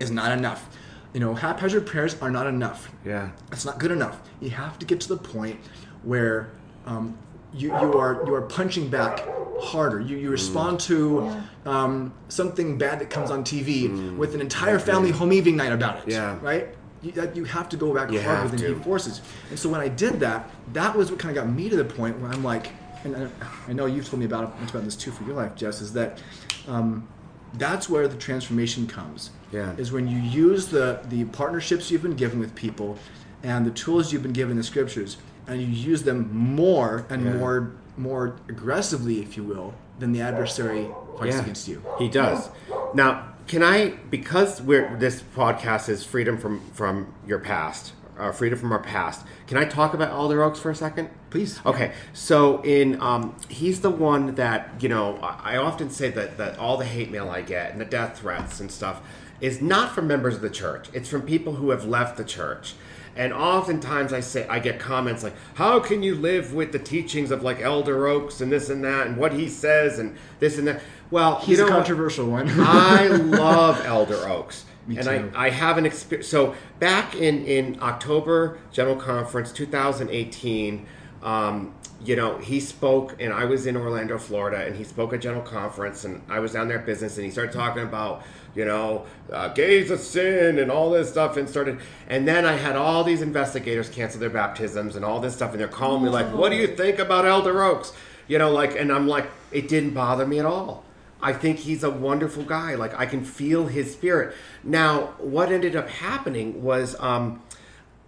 [0.00, 0.68] is not enough.
[1.12, 2.90] You know, haphazard prayers are not enough.
[3.04, 3.30] Yeah.
[3.52, 4.20] It's not good enough.
[4.40, 5.60] You have to get to the point
[6.02, 6.50] where
[6.86, 7.16] um,
[7.52, 9.24] you, you are you are punching back
[9.60, 10.00] harder.
[10.00, 15.10] You, you respond to um, something bad that comes on TV with an entire family
[15.10, 16.12] home evening night about it.
[16.12, 16.38] Yeah.
[16.40, 16.68] Right.
[17.02, 18.74] You, that you have to go back You harder have than to.
[18.74, 19.20] he forces.
[19.50, 21.84] And so when I did that, that was what kind of got me to the
[21.84, 22.68] point where I'm like,
[23.04, 23.28] and I,
[23.68, 25.80] I know you've told me about much about this too for your life, Jess.
[25.80, 26.22] Is that
[26.68, 27.08] um,
[27.54, 29.72] that's where the transformation comes Yeah.
[29.76, 32.96] is when you use the the partnerships you've been given with people
[33.42, 37.32] and the tools you've been given the scriptures and you use them more and Yeah.
[37.34, 40.88] more more aggressively if you will than the adversary
[41.18, 41.42] fights Yeah.
[41.42, 42.48] against you He does.
[42.94, 48.58] Now, can I because we're this podcast is freedom from from your past, uh, freedom
[48.58, 49.26] from our past.
[49.48, 51.08] Can I talk about Elder Oaks for a second?
[51.30, 56.10] please Okay, so in um, he's the one that you know I I often say
[56.10, 59.00] that that all the hate mail I get and the death threats and stuff
[59.40, 60.88] is not from members of the church.
[60.92, 62.74] It's from people who have left the church.
[63.16, 67.30] And oftentimes I say I get comments like, "How can you live with the teachings
[67.30, 70.66] of like Elder Oaks and this and that and what he says and this and
[70.68, 70.80] that?"
[71.10, 71.86] Well, he's you a know what?
[71.86, 74.64] controversial one I love Elder Oaks.
[74.86, 75.32] Me and too.
[75.34, 76.28] I, I have an experience.
[76.28, 80.86] So back in, in October General Conference 2018,
[81.22, 85.20] um, you know, he spoke, and I was in Orlando, Florida, and he spoke at
[85.20, 88.22] General Conference, and I was down there at business, and he started talking about,
[88.54, 91.78] you know, uh, gays of sin and all this stuff, and started,
[92.08, 95.60] and then I had all these investigators cancel their baptisms and all this stuff, and
[95.60, 97.92] they're calling me like, "What do you think about Elder Oaks?"
[98.28, 100.84] You know, like, and I'm like, it didn't bother me at all.
[101.22, 102.74] I think he's a wonderful guy.
[102.74, 104.34] Like I can feel his spirit.
[104.64, 107.42] Now, what ended up happening was um,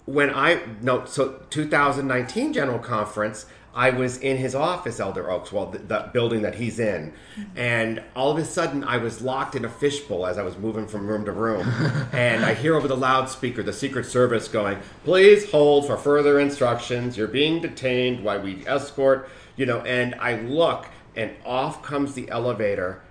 [0.07, 3.47] when I no so 2019 General Conference.
[3.75, 7.15] I was in his office, Elder Oaks, well, the, the building that he's in,
[7.57, 10.87] and all of a sudden I was locked in a fishbowl as I was moving
[10.87, 11.67] from room to room,
[12.13, 17.17] and I hear over the loudspeaker the Secret Service going, "Please hold for further instructions.
[17.17, 22.29] You're being detained while we escort." You know, and I look, and off comes the
[22.31, 23.03] elevator,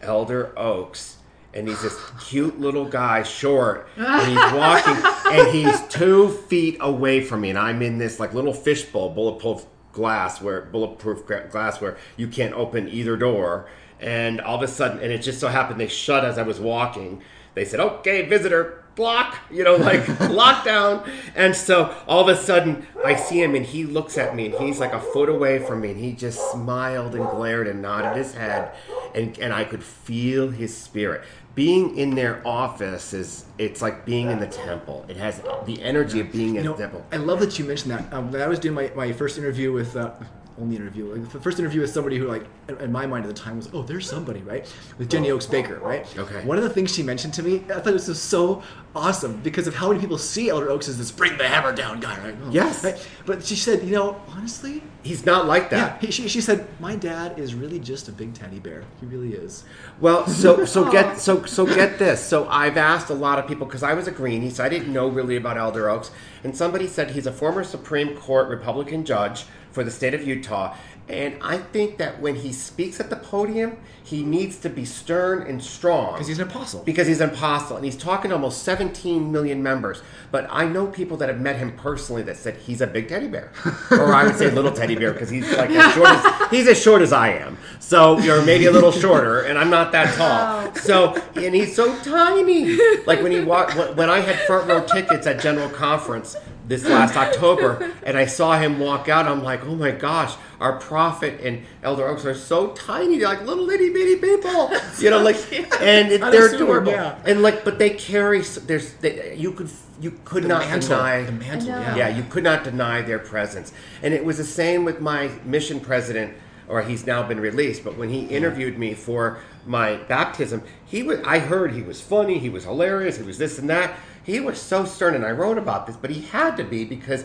[0.00, 1.18] Elder Oaks,
[1.52, 4.96] and he's this cute little guy, short, and he's walking,
[5.32, 9.66] and he's two feet away from me, and I'm in this like little fishbowl, bulletproof
[9.98, 13.68] glass, where bulletproof glass where you can't open either door,
[14.00, 16.60] and all of a sudden, and it just so happened they shut as I was
[16.60, 17.20] walking.
[17.54, 20.00] They said, "Okay, visitor." Block, you know, like
[20.42, 21.08] lockdown.
[21.36, 24.54] And so all of a sudden, I see him and he looks at me and
[24.56, 28.16] he's like a foot away from me and he just smiled and glared and nodded
[28.16, 28.72] his head
[29.14, 31.22] and, and I could feel his spirit.
[31.58, 35.04] Being in their office is it's like being in the temple.
[35.08, 37.04] It has the energy of being in You the temple.
[37.10, 38.12] I love that you mentioned that.
[38.12, 40.12] Um, when I was doing my, my first interview with, uh,
[40.60, 43.40] only interview, like the first interview with somebody who, like, in, my mind at the
[43.40, 44.72] time was, oh, there's somebody, right?
[44.98, 45.36] With Jenny oh.
[45.36, 46.06] Oaks Baker, right?
[46.18, 46.44] Okay.
[46.44, 48.62] One of the things she mentioned to me, I thought it was so
[48.94, 52.00] awesome because of how many people see Elder Oaks as this bring the hammer down
[52.00, 52.34] guy, right?
[52.42, 52.84] Oh, Yes.
[52.84, 53.08] Right?
[53.26, 56.02] But she said, you know, honestly, He's not like that.
[56.02, 58.82] he, she, she said, my dad is really just a big teddy bear.
[59.00, 59.64] He really is.
[60.00, 62.22] Well, so so get so so get this.
[62.22, 64.92] So I've asked a lot of people because I was a greenie, so I didn't
[64.92, 66.10] know really about Elder Oaks.
[66.44, 69.44] And somebody said he's a former Supreme Court Republican judge
[69.78, 70.74] for the state of Utah.
[71.08, 75.42] And I think that when he speaks at the podium, he needs to be stern
[75.42, 76.14] and strong.
[76.14, 76.82] Because he's an apostle.
[76.82, 80.02] Because he's an apostle and he's talking to almost 17 million members.
[80.32, 83.28] But I know people that have met him personally that said he's a big teddy
[83.28, 83.52] bear.
[83.92, 86.82] or I would say little teddy bear because he's like as short as he's as
[86.82, 87.56] short as I am.
[87.78, 90.72] So you're maybe a little shorter and I'm not that tall.
[90.74, 90.80] Oh.
[90.80, 92.76] So and he's so tiny.
[93.06, 96.36] Like when he walked when I had front row tickets at General Conference
[96.68, 100.78] this last October and I saw him walk out, I'm like, oh my gosh, our
[100.78, 103.18] prophet and Elder Oaks are so tiny.
[103.18, 104.70] They're like little itty bitty people.
[105.00, 105.36] You know, like
[105.80, 106.92] and it, they're Unassuming, adorable.
[106.92, 107.18] yeah.
[107.24, 110.90] And like but they carry there's they, you could you could The not mantle.
[110.90, 111.96] deny The mantle, yeah.
[111.96, 113.72] yeah, you could not deny their presence.
[114.02, 116.34] And it was the same with my mission president,
[116.68, 117.82] or he's now been released.
[117.82, 121.18] But when he interviewed me for my baptism, he was.
[121.24, 123.96] I heard he was funny, he was hilarious, he was this and that.
[124.28, 127.24] He was so stern, and I wrote about this, but he had to be because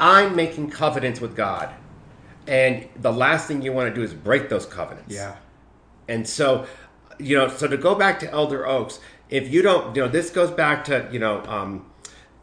[0.00, 1.72] I'm making covenants with God,
[2.48, 5.14] and the last thing you want to do is break those covenants.
[5.14, 5.36] Yeah.
[6.08, 6.66] And so,
[7.20, 8.98] you know, so to go back to Elder Oaks,
[9.28, 11.88] if you don't, you know, this goes back to, you know, um,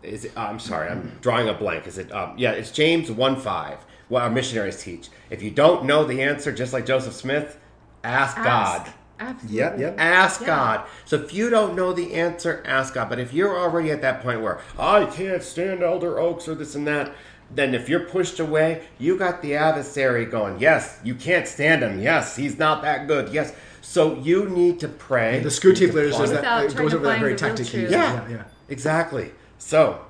[0.03, 1.86] is it, I'm sorry, I'm drawing a blank.
[1.86, 5.10] Is it, um, yeah, it's James 1 5, what our missionaries teach.
[5.30, 7.60] If you don't know the answer, just like Joseph Smith,
[8.05, 8.93] ask, God.
[9.20, 9.30] Ask.
[9.36, 9.57] Absolutely.
[9.57, 9.95] Yep, yep.
[9.99, 10.47] Ask Yeah.
[10.47, 10.82] God.
[11.05, 13.09] So if you don't know the answer, ask God.
[13.09, 16.76] But if you're already at that point where I can't stand Elder Oaks or this
[16.76, 17.13] and that,
[17.53, 21.99] then if you're pushed away, you got the adversary going, Yes, you can't stand him.
[21.99, 23.30] Yes, he's not that good.
[23.34, 23.53] Yes.
[23.82, 25.39] So you need to pray.
[25.39, 27.72] The Screwtape You later says that it goes over that very the real tactic he
[27.72, 27.82] truth.
[27.84, 27.95] uses.
[27.95, 28.28] Yeah.
[28.30, 28.43] Yeah, yeah.
[28.70, 29.32] Exactly.
[29.59, 30.01] So,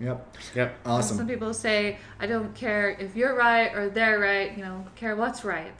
[0.00, 0.36] Yep.
[0.54, 0.78] yep.
[0.86, 1.16] Awesome.
[1.18, 5.14] Some people say, I don't care if you're right or they're right, you know, care
[5.16, 5.74] what's right.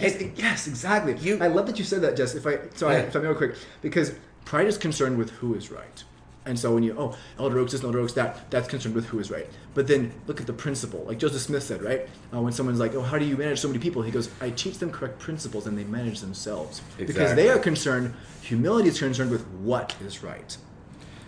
[0.00, 1.16] Yes, yes, exactly.
[1.18, 2.34] You- I love that you said that, Jess.
[2.34, 3.00] If I sorry, Yeah.
[3.02, 4.12] if I may real quick, because
[4.44, 6.02] pride is concerned with who is right,
[6.46, 9.06] and so when you oh Elder Oaks this, and Elder Oaks that, that's concerned with
[9.06, 9.46] who is right.
[9.74, 12.08] But then look at the principle, like Joseph Smith said, right?
[12.34, 14.02] Uh, when someone's like, oh, how do you manage so many people?
[14.02, 18.14] He goes, I teach them correct principles, and they manage themselves because they are concerned.
[18.42, 20.56] Humility is concerned with what is right.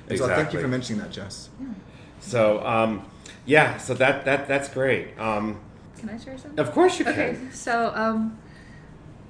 [0.08, 1.50] And so thank you for mentioning that, Jess.
[2.20, 3.04] So, um,
[3.44, 5.18] yeah, so that, that that's great.
[5.18, 5.60] Um,
[5.98, 6.58] Can I share something?
[6.58, 7.12] of course you can.
[7.12, 8.38] Okay, so um,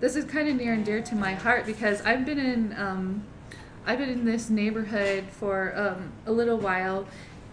[0.02, 3.22] this is kind of near and dear to my heart because I've been in um,
[3.86, 7.06] I've been in this neighborhood for um, a little while,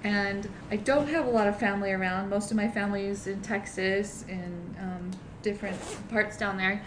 [0.04, 2.30] and I don't have a lot of family around.
[2.30, 5.12] Most of my family is in Texas and um,
[5.44, 5.78] different
[6.10, 6.84] parts down there,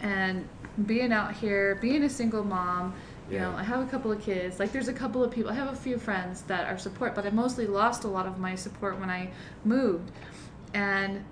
[0.00, 0.48] and
[0.84, 2.92] being out here, being a single mom.
[3.30, 4.60] You know, I have a couple of kids.
[4.60, 5.50] Like, there's a couple of people.
[5.50, 8.38] I have a few friends that are support, but I mostly lost a lot of
[8.38, 9.30] my support when I
[9.64, 10.10] moved,
[10.74, 11.24] and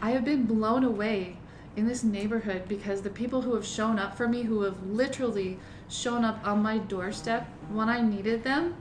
[0.00, 1.36] I have been blown away
[1.76, 5.58] in this neighborhood because the people who have shown up for me, who have literally
[5.88, 8.76] shown up on my doorstep when I needed them,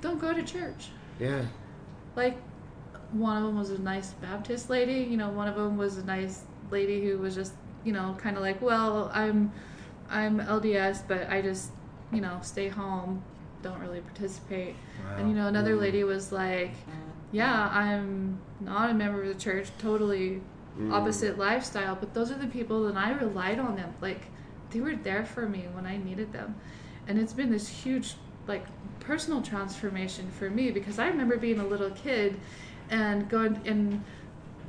[0.00, 0.88] don't go to church.
[1.18, 1.44] Yeah.
[2.16, 2.38] Like,
[3.12, 5.08] one of them was a nice Baptist lady.
[5.08, 7.54] You know, one of them was a nice lady who was just,
[7.84, 9.52] you know, kind of like, well, I'm,
[10.10, 11.70] I'm LDS, but I just,
[12.12, 13.22] you know, stay home,
[13.62, 14.74] don't really participate.
[15.04, 15.16] Wow.
[15.18, 15.80] And you know, another mm.
[15.80, 16.72] lady was like,
[17.32, 20.40] yeah, I'm not a member of the church, totally
[20.78, 20.92] Mm.
[20.92, 23.92] opposite lifestyle, but those are the people that I relied on them.
[24.00, 24.22] Like
[24.70, 26.54] they were there for me when I needed them.
[27.08, 28.14] And it's been this huge
[28.46, 28.64] like
[29.00, 32.38] personal transformation for me because I remember being a little kid
[32.90, 34.04] and going and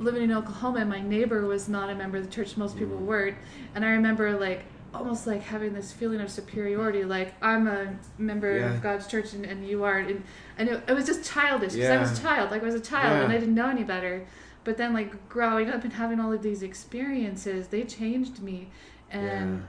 [0.00, 2.96] living in Oklahoma and my neighbor was not a member of the church, most people
[2.96, 3.02] mm.
[3.02, 3.36] weren't.
[3.74, 8.58] And I remember like almost like having this feeling of superiority, like I'm a member
[8.58, 8.74] Yeah.
[8.74, 10.10] of God's church and, and you aren't.
[10.10, 10.24] And,
[10.58, 12.50] and it, it was just childish because I was a child.
[12.50, 14.26] Like I was a child and I didn't know any better.
[14.64, 18.68] But then like growing up and having all of these experiences, they changed me.
[19.10, 19.64] And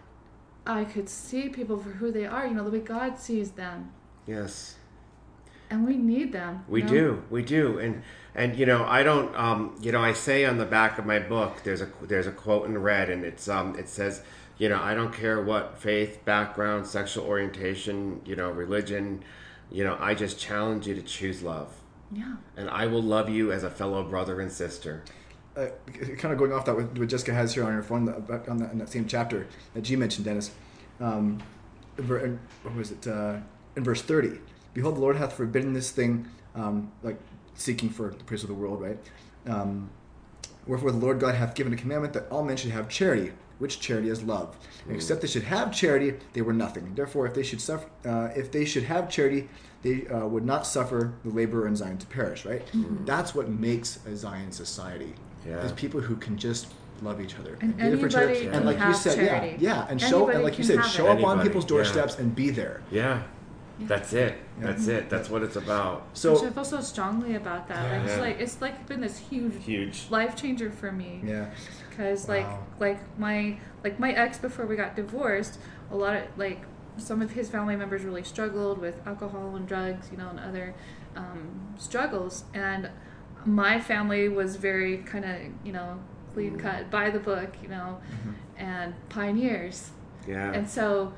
[0.66, 3.92] I could see people for who they are, you know, the way God sees them.
[4.28, 4.76] Yes.
[5.70, 6.66] And we need them.
[6.68, 6.94] We you know?
[6.94, 8.04] do, we do, and
[8.36, 11.20] and you know I don't, um, you know I say on the back of my
[11.20, 14.22] book there's a there's a quote in red and it's um it says
[14.58, 19.24] you know I don't care what faith, background, sexual orientation, you know religion,
[19.72, 21.74] you know I just challenge you to choose love,
[22.14, 22.36] Yeah.
[22.58, 25.04] and I will love you as a fellow brother and sister.
[25.58, 25.68] uh,
[26.18, 28.58] kind of going off that what, what Jessica has here on her phone about on
[28.58, 30.52] that, in that same chapter that you mentioned, Dennis.
[31.00, 31.42] Um,
[31.98, 33.08] in in- what was it?
[33.08, 33.38] Uh,
[33.76, 34.40] in verse thirty,
[34.74, 37.18] behold, the Lord hath forbidden this thing, um, like
[37.56, 38.98] seeking for the praise of the world, right?
[39.48, 39.90] Um,
[40.68, 43.32] Wherefore the Lord God hath given a commandment that all men should have charity,
[43.62, 44.58] which charity is love.
[44.88, 46.94] And except they should have charity, they were nothing.
[46.96, 49.48] Therefore, if they should suffer, uh, if they should have charity,
[49.84, 52.46] they uh, would not suffer the laborer in Zion to perish.
[52.46, 52.64] Right?
[53.06, 55.14] That's what makes a Zion society.
[55.48, 55.64] Yeah.
[55.64, 56.68] Is people who can just
[57.02, 59.56] love each other And be there for each anybody can and like you said, charity.
[59.60, 61.10] yeah, yeah, and show and like you said, show it.
[61.10, 61.70] up on Anybody, people's yeah.
[61.70, 62.82] doorsteps and be there.
[62.92, 63.24] Yeah,
[63.80, 64.36] That's it.
[64.60, 65.10] That's it.
[65.10, 66.06] That's what it's about.
[66.14, 67.84] So, So I feel so strongly about that.
[67.92, 70.06] Like it's like it's like been this huge Huge.
[70.12, 71.22] life changer for me.
[71.26, 71.50] yeah,
[71.92, 72.36] because Wow.
[72.36, 75.60] like like my like my ex before we got divorced
[75.92, 76.64] a lot of like
[76.98, 80.74] some of his family members really struggled with alcohol and drugs you know and other
[81.16, 82.90] um, struggles and
[83.46, 86.00] my family was very kind of you know
[86.34, 88.00] clean cut by the book you know
[88.58, 89.92] and pioneers
[90.28, 90.52] Yeah.
[90.54, 91.14] and so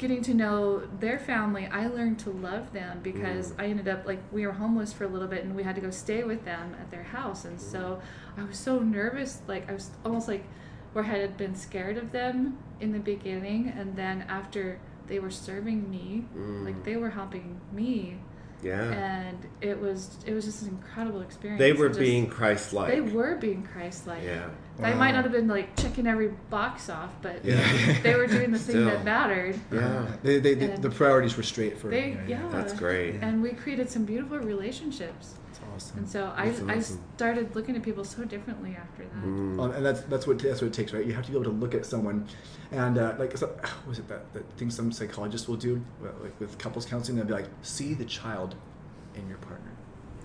[0.00, 3.62] getting to know their family i learned to love them because mm.
[3.62, 5.80] i ended up like we were homeless for a little bit and we had to
[5.82, 7.44] go stay with them at their house.
[7.44, 8.00] And so
[8.36, 8.42] mm.
[8.42, 10.44] i was so nervous like i was almost like
[10.94, 13.68] where i had been scared of them in the beginning.
[13.76, 16.24] And then after they were serving me
[16.64, 16.84] like mm.
[16.84, 18.16] they were helping me
[18.62, 18.82] yeah.
[18.92, 22.92] and it was it was just an incredible experience They were Just- being Christ-like.
[22.92, 24.48] they were being christ-like Yeah.
[24.78, 24.98] they Wow.
[24.98, 27.60] might not have been like checking every box off but Yeah.
[28.02, 28.84] they were doing the thing Still.
[28.86, 30.06] that mattered Yeah.
[30.22, 32.18] they, they, they, the priorities were straight for they you.
[32.28, 33.16] yeah, That's great.
[33.22, 35.39] and we created some beautiful relationships That's
[35.82, 35.98] awesome.
[35.98, 39.60] and so I, That's I started looking at people so differently after that Mm.
[39.60, 41.04] Um, and that's that's what that's what it takes, right?
[41.04, 42.26] You have to be able to look at someone,
[42.70, 45.82] and uh, like so, what was it that that thing some psychologists will do,
[46.22, 48.54] like with couples counseling, they'll be like, see the child
[49.14, 49.72] in your partner,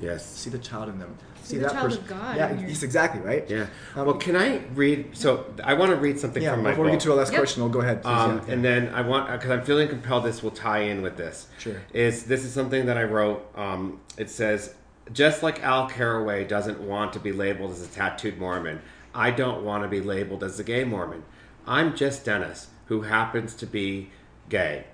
[0.01, 0.26] Yes.
[0.26, 3.47] see the child in them, See the child of God Yeah, in yes, exactly, right?
[3.49, 3.68] Yeah.
[3.95, 5.16] Um, well, can I read?
[5.18, 6.53] So I want to read something Yeah.
[6.53, 6.91] from my Before book.
[6.91, 7.39] we get to our last Yep.
[7.39, 8.01] question, we'll go ahead.
[8.03, 8.53] please, Um, yeah.
[8.53, 10.24] And then I want because I'm feeling compelled.
[10.26, 11.47] This will tie in with this.
[11.60, 11.82] Sure.
[11.93, 13.45] Is this is something that I wrote?
[13.56, 14.74] Um, it says,
[15.12, 18.82] just like Al Carraway doesn't want to be labeled as a tattooed Mormon,
[19.14, 21.24] I don't want to be labeled as a gay Mormon.
[21.68, 24.10] I'm just Dennis, who happens to be
[24.49, 24.86] gay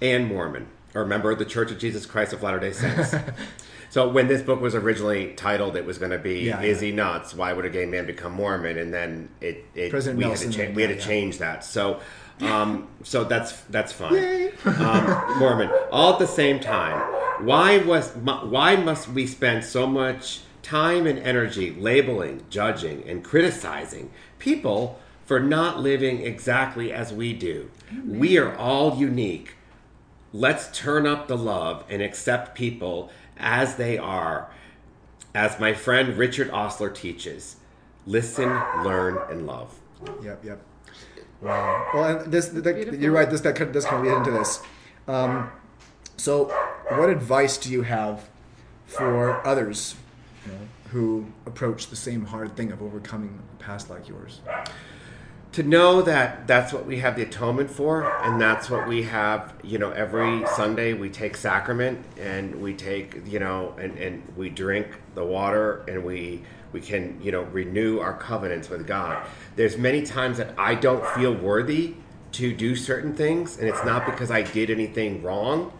[0.00, 3.14] and Mormon, or a member of the Church of Jesus Christ of Latter Day Saints.
[3.90, 6.88] so when this book was originally titled, it was going to be Yeah, "Is yeah.
[6.88, 7.34] he nuts?
[7.34, 10.72] Why would a gay man become Mormon?" And then it, it we had to, cha-
[10.72, 11.00] we had to yeah.
[11.00, 11.64] change that.
[11.64, 12.00] So.
[12.40, 14.50] Um, so that's that's fine.
[14.64, 15.70] Um, Mormon.
[15.92, 17.19] All at the same time.
[17.42, 24.10] Why was why must we spend so much time and energy labeling, judging, and criticizing
[24.38, 27.70] people for not living exactly as we do?
[28.06, 29.54] We are all unique.
[30.32, 34.50] Let's turn up the love and accept people as they are.
[35.34, 37.56] As my friend Richard Osler teaches,
[38.06, 38.48] listen,
[38.84, 39.78] learn, and love.
[40.22, 40.60] Yep, yep.
[41.40, 41.88] Wow.
[41.94, 43.00] Well, and this, that, Beautiful.
[43.00, 43.30] you're right.
[43.30, 44.60] This that kind of does kind of lead into this.
[45.08, 45.50] Um,
[46.20, 46.52] so,
[46.90, 48.28] what advice do you have
[48.84, 49.94] for others
[50.90, 54.42] who approach the same hard thing of overcoming a past like yours?
[55.52, 59.52] to know that that's what we have the atonement for and that's what we have
[59.64, 64.48] you know every sunday we take sacrament and we take you know and, and we
[64.48, 66.40] drink the water and we
[66.70, 71.04] we can you know renew our covenants with god there's many times that i don't
[71.16, 71.94] feel worthy
[72.30, 75.72] to do certain things and it's not because i did anything wrong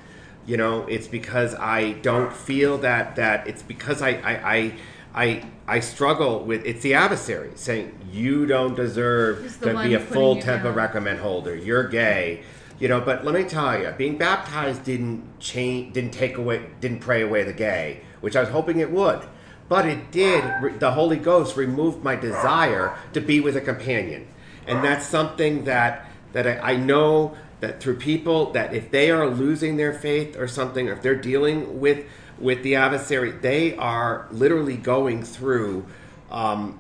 [0.51, 4.73] you know it's because i don't feel that that it's because i i i
[5.13, 10.41] I, I struggle with it's the adversary saying you don't deserve to be a full
[10.41, 11.53] temple recommend holder.
[11.53, 12.45] You're gay,
[12.79, 13.01] you know.
[13.01, 17.43] But let me tell you, being baptized didn't change, didn't take away, didn't pray away
[17.43, 19.23] the gay, which I was hoping it would.
[19.69, 20.79] But it did.
[20.79, 24.29] The Holy Ghost removed my desire to be with a companion,
[24.69, 29.27] and that's something that that I, I know that through people that if they are
[29.29, 32.05] losing their faith or something, or if they're dealing with
[32.39, 35.87] with the adversary, they are literally going through.
[36.31, 36.79] Um,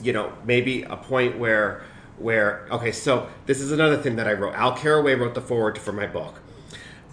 [0.00, 1.82] you know, maybe a point where
[2.18, 4.54] where okay, so this is another thing that I wrote.
[4.54, 6.40] Al Carraway wrote the forward for my book.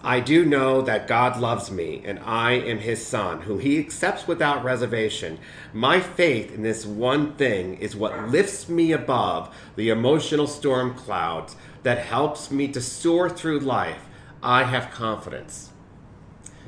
[0.01, 4.27] I do know that God loves me and I am his son, who he accepts
[4.27, 5.39] without reservation.
[5.73, 11.57] My faith in this one thing is what lifts me above the emotional storm clouds
[11.83, 14.05] that helps me to soar through life.
[14.41, 15.71] I have confidence.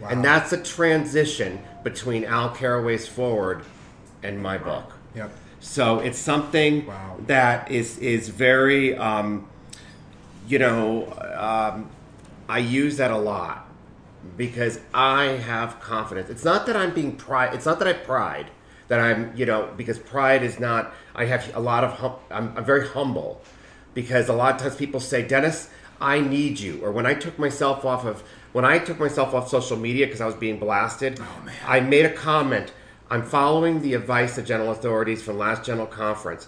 [0.10, 3.64] And that's a transition between Al Carraway's forward
[4.24, 4.94] and my book.
[5.16, 5.32] Yep.
[5.60, 7.18] So it's something Wow.
[7.28, 9.48] that is is very, um,
[10.48, 11.06] you know,
[11.38, 11.90] um,
[12.50, 13.68] I use that a lot
[14.38, 16.30] because I have confidence.
[16.30, 17.54] It's not that I'm being pride.
[17.54, 18.48] It's not that I pride
[18.88, 20.94] that I'm, you know, because pride is not.
[21.16, 21.92] I have a lot of.
[21.94, 23.42] Hum, I'm, I'm very humble
[23.94, 25.70] because a lot of times people say, Dennis,
[26.00, 26.80] I need you.
[26.84, 28.24] Or when I took myself off of
[28.54, 32.06] when I took myself off social media because I was being blasted, oh, I made
[32.06, 32.74] a comment.
[33.10, 36.48] I'm following the advice of general authorities from last general conference.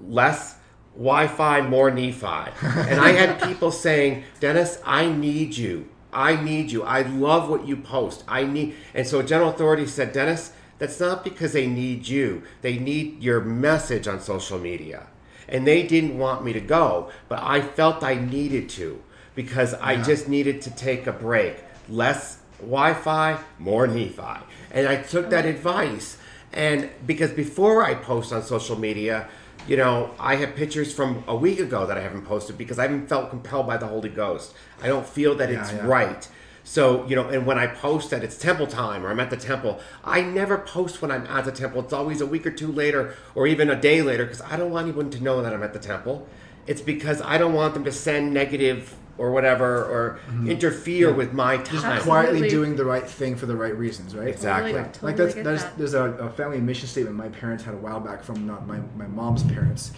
[0.00, 0.56] Less
[0.96, 2.26] Wi-Fi, more Nephi.
[2.62, 5.88] and I had people saying, Dennis, I need you.
[6.12, 6.84] I need you.
[6.84, 8.24] I love what you post.
[8.28, 12.42] I need and so general authority said, Dennis, that's not because they need you.
[12.62, 15.06] They need your message on social media.
[15.48, 19.02] And they didn't want me to go, but I felt I needed to
[19.34, 21.56] because I just needed to take a break.
[21.88, 26.18] Less Wi-Fi, more Nephi, and I took that advice.
[26.52, 29.28] And because before I post on social media,
[29.66, 32.82] you know, I have pictures from a week ago that I haven't posted because I
[32.82, 34.54] haven't felt compelled by the Holy Ghost.
[34.82, 35.86] I don't feel that it's yeah.
[35.86, 36.28] right.
[36.64, 39.36] So, you know, and when I post that it's temple time or I'm at the
[39.36, 41.82] temple, I never post when I'm at the temple.
[41.82, 44.70] It's always a week or two later or even a day later because I don't
[44.70, 46.26] want anyone to know that I'm at the temple.
[46.66, 51.58] It's because I don't want them to send negative or whatever or interfere with my
[51.58, 52.00] time.
[52.00, 52.48] quietly Absolutely.
[52.48, 54.28] doing the right thing for the right reasons, right?
[54.28, 54.72] Exactly.
[54.72, 55.78] Totally, like totally that's there's that.
[55.78, 58.80] there's a, a family mission statement my parents had a while back from not my,
[58.96, 59.92] my mom's parents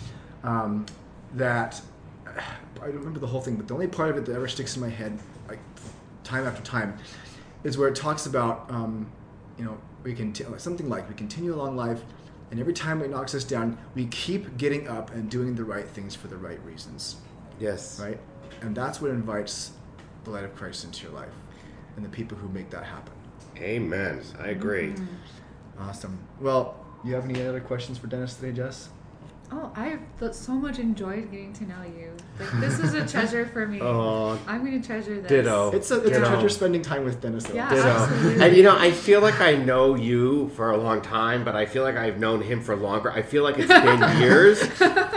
[0.44, 0.84] um,
[1.34, 1.80] that
[2.26, 4.76] I don't remember the whole thing but the only part of it that ever sticks
[4.76, 5.35] in my head like
[6.26, 6.96] time after time
[7.64, 9.10] is where it talks about um,
[9.58, 12.02] you know we can something like we continue along life
[12.50, 15.88] and every time it knocks us down we keep getting up and doing the right
[15.88, 17.16] things for the right reasons
[17.58, 17.98] Yes.
[18.00, 18.18] right
[18.60, 19.72] and that's what invites
[20.24, 21.32] the light of Christ into your life
[21.96, 23.12] and the people who make that happen
[23.58, 24.20] Amen.
[24.38, 24.92] I agree.
[25.80, 26.18] Awesome.
[26.40, 28.90] Well, you have any other questions for Dennis today, Jess?
[29.52, 30.00] Oh, I've
[30.34, 32.10] so much enjoyed getting to know you.
[32.40, 33.80] Like, this is a treasure for me.
[33.80, 35.28] Oh, I'm going to treasure this.
[35.28, 35.70] ditto.
[35.72, 36.24] It's a it's Ditto.
[36.24, 37.44] a treasure spending time with Dennis.
[37.44, 37.54] Though.
[37.54, 37.70] Yeah.
[37.70, 37.82] Ditto.
[37.88, 38.44] Absolutely.
[38.44, 41.66] And you know, I feel like I know you for a long time, but I
[41.66, 43.10] feel like I've known him for longer.
[43.12, 44.60] I feel like it's been years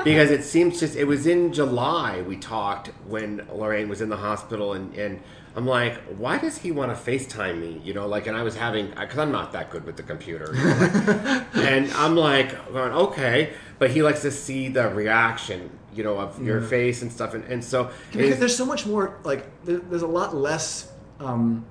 [0.04, 4.18] because it seems just it was in July we talked when Lorraine was in the
[4.18, 5.22] hospital and and
[5.56, 7.82] I'm like, why does he want to FaceTime me?
[7.84, 10.54] You know, like, and I was having, because I'm not that good with the computer.
[10.56, 13.54] you know, like- and I'm like, going, okay.
[13.80, 17.34] But he likes to see the reaction, you know, of your face and stuff.
[17.34, 19.18] And, and so, Because there's so much more.
[19.24, 20.92] Like there, there's a lot less.
[21.20, 21.66] Um,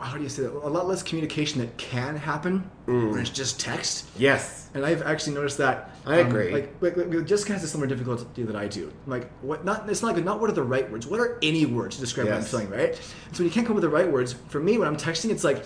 [0.00, 0.52] how do you say that?
[0.52, 4.08] A lot less communication that can happen when it's just text.
[4.18, 4.68] yes.
[4.74, 5.92] And I've actually noticed that.
[6.04, 6.50] I um, agree.
[6.50, 8.92] Like, like, like Jessica has a similar difficulty that I do.
[9.06, 9.64] Like, what?
[9.64, 11.06] Not it's not like not what are the right words.
[11.06, 12.96] What are any words to describe what I'm feeling, right?
[12.96, 15.30] So when you can't come up with the right words, for me, when I'm texting,
[15.30, 15.64] it's like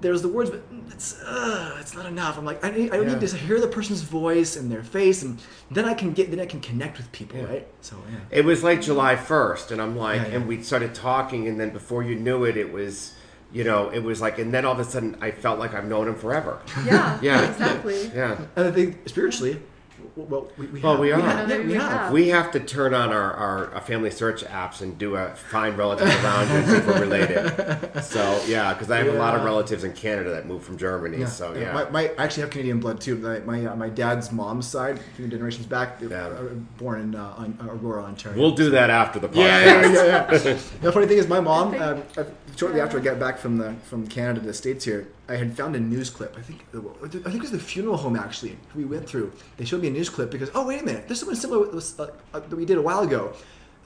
[0.00, 2.38] there's the words, but it's uh, it's not enough.
[2.38, 3.14] I'm like, I need, I Yeah.
[3.18, 5.38] need to hear the person's voice and their face, and
[5.70, 7.46] then I can get then I can connect with people, Yeah.
[7.46, 7.66] right?
[7.80, 8.18] So yeah.
[8.38, 10.34] It was like July 1st, and I'm like, Yeah, yeah.
[10.36, 13.14] and we started talking, and then before you knew it, it was,
[13.52, 15.86] you know, it was like, and then all of a sudden, I felt like I've
[15.88, 16.60] known him forever.
[16.84, 17.18] Yeah.
[17.22, 17.50] Yeah.
[17.50, 18.10] Exactly.
[18.14, 18.38] Yeah.
[18.56, 19.67] And I think spiritually, w-
[20.16, 21.20] well, we, we Well, have, we are.
[21.20, 21.90] have, Yeah, yeah, we we have.
[21.92, 22.12] have.
[22.12, 25.76] We have to turn on our, our, our family search apps and do a find
[25.78, 28.02] relatives around you and see if we're related.
[28.02, 31.26] So, yeah, because I have a lot of relatives in Canada that moved from Germany.
[31.26, 31.72] So, yeah.
[31.72, 33.16] My, my, I actually have Canadian blood too.
[33.16, 36.28] My my, uh, my dad's mom's side, a few generations back, they Yeah.
[36.28, 38.38] were born in uh, on, Aurora, Ontario.
[38.38, 39.36] we'll do that after the podcast.
[39.36, 40.58] Yeah, yeah, yeah, yeah.
[40.80, 42.24] the funny thing is, my mom, Good um, uh,
[42.56, 45.56] shortly after I got back from the from Canada to the states here, I had
[45.56, 46.34] found a news clip.
[46.38, 49.32] I think I think it was the funeral home actually we went through.
[49.56, 52.06] They showed me a news clip because oh wait a minute, there's someone similar uh,
[52.32, 53.32] uh, that we did a while ago.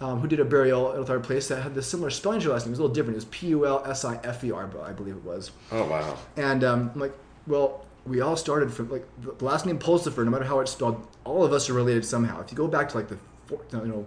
[0.01, 2.55] Um, who did a burial at our place that had the similar spelling to your
[2.55, 2.71] last name?
[2.71, 3.15] It was a little different.
[3.15, 5.53] It was P U L S I F E R, I believe it was.
[5.71, 6.17] Oh, wow.
[6.37, 7.13] And um, I'm like,
[7.47, 10.25] well, we all started from like the last name Pulsifer.
[10.25, 12.41] No matter how it's spelled, all of us are related somehow.
[12.41, 13.19] If you go back to like the,
[13.51, 14.07] you know,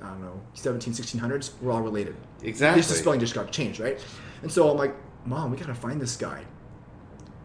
[0.00, 2.16] I don't know, 17, 1600s, we're all related.
[2.42, 2.80] Exactly.
[2.80, 4.04] Just the spelling just got changed, right?
[4.42, 4.94] And so I'm like,
[5.26, 6.44] mom, we gotta find this guy.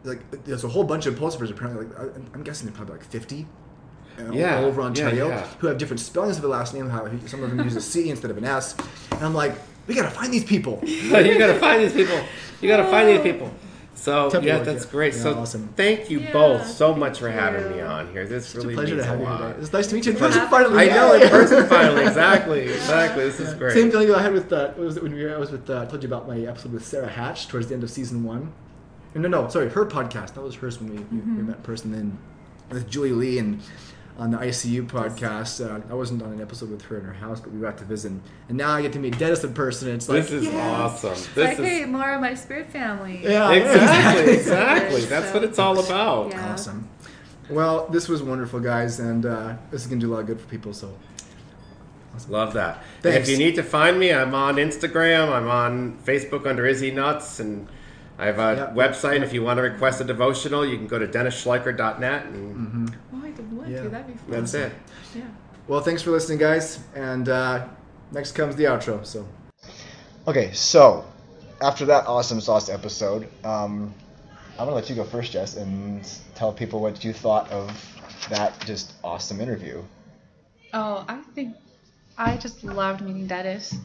[0.03, 1.85] Like, there's a whole bunch of Pulsifers apparently.
[1.87, 3.47] Like, I- I'm guessing they're probably like 50.
[4.19, 5.45] uh, Yeah, all over Ontario, yeah.
[5.59, 6.89] who have different spellings of the last name.
[6.89, 8.75] How some of them use a C instead of an S,
[9.11, 9.53] and I'm like,
[9.87, 10.79] we gotta find these people.
[10.85, 12.19] you gotta find these people.
[12.61, 13.51] You gotta find these people.
[13.95, 14.91] So Temple yeah, that's yeah.
[14.91, 15.13] great.
[15.15, 15.69] Yeah, so awesome.
[15.75, 17.69] thank you Yeah, both so much for having you.
[17.77, 18.27] me on here.
[18.27, 19.37] This It's a really pleasure means to have a you lot.
[19.47, 19.59] today.
[19.59, 20.89] It's nice to meet you in Thanks person finally.
[20.91, 21.29] I know in Yay!
[21.39, 22.05] person finally.
[22.05, 23.23] Exactly, exactly.
[23.23, 23.73] This is great.
[23.73, 25.67] Same feeling I had with uh, what was it when we were, I was with
[25.69, 28.23] uh, I told you about my episode with Sarah Hatch towards the end of season
[28.23, 28.51] one.
[29.17, 30.33] No, no, sorry, her podcast.
[30.35, 31.91] That was hers when we, we, we met in person.
[31.91, 32.17] Then
[32.69, 33.61] with Julie Lee and
[34.17, 35.63] on the ICU podcast.
[35.65, 37.85] Uh, I wasn't on an episode with her in her house, but we got to
[37.85, 38.11] visit.
[38.49, 39.89] And now I get to meet Dennis in person.
[39.89, 40.71] It's like This is yeah.
[40.71, 41.11] awesome.
[41.11, 43.19] It's This like, is hey, more my spirit family.
[43.23, 45.01] Yeah, exactly, exactly.
[45.01, 46.31] So- That's what it's all about.
[46.31, 46.51] Yeah.
[46.53, 46.89] Awesome.
[47.49, 50.41] Well, this was wonderful, guys, and uh, this is gonna do a lot of good
[50.41, 50.73] for people.
[50.73, 50.93] So
[52.29, 52.77] Love that.
[52.77, 53.29] And Thanks.
[53.29, 55.31] if you need to find me, I'm on Instagram.
[55.31, 57.67] I'm on Facebook under Is He Nuts, and
[58.19, 59.13] I have a Yep, website.
[59.15, 59.23] yep.
[59.23, 63.29] If you want to request a devotional, you can go to dennisschleicher.net, and Oh, I
[63.31, 63.83] didn't want Yeah.
[63.83, 63.89] to.
[63.89, 64.31] That'd be fun.
[64.31, 64.71] that's it.
[65.15, 65.23] Yeah.
[65.67, 66.79] Well, thanks for listening, guys.
[66.95, 67.67] And uh,
[68.11, 69.05] next comes the outro.
[69.05, 69.27] So.
[70.27, 71.05] Okay, so
[71.61, 73.93] after that awesome sauce episode, um,
[74.59, 76.01] I'm gonna let you go first, Jess, and
[76.33, 77.69] tell people what you thought of
[78.29, 79.83] that just awesome interview.
[80.73, 81.55] Oh, I think
[82.17, 83.75] I just loved meeting Dennis.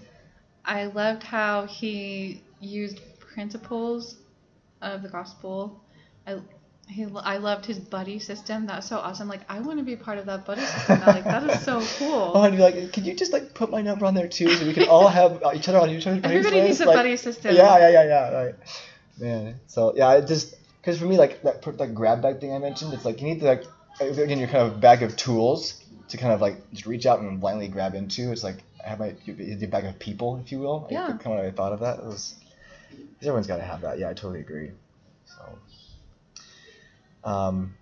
[0.64, 4.16] I loved how he used principles
[4.82, 5.82] of the gospel.
[6.26, 6.36] I,
[6.88, 8.66] He, I loved his buddy system.
[8.66, 9.28] That's so awesome.
[9.28, 11.00] Like, I want to be part of that buddy system.
[11.00, 11.06] Now.
[11.06, 12.32] Like, that is so I cool.
[12.34, 14.66] want to be like, can you just like put my number on there too, so
[14.66, 17.54] we can all have each other on each other's Everybody needs a Like, buddy system.
[17.54, 18.30] Yeah, yeah, yeah, yeah.
[18.42, 18.54] Right.
[19.18, 19.60] Man.
[19.68, 22.92] So yeah, it just because for me, like that like grab bag thing I mentioned,
[22.92, 23.64] it's like you need to like
[24.00, 27.40] again your kind of bag of tools to kind of like just reach out and
[27.40, 28.32] blindly grab into.
[28.32, 30.88] It's like I have my your bag of people, if you will.
[30.90, 31.06] Yeah.
[31.06, 31.98] Like, kind of I thought of that.
[32.00, 32.34] It was
[33.20, 33.98] everyone's got to have that.
[33.98, 34.70] Yeah, I totally agree.
[35.24, 35.59] So.
[37.24, 37.74] Um,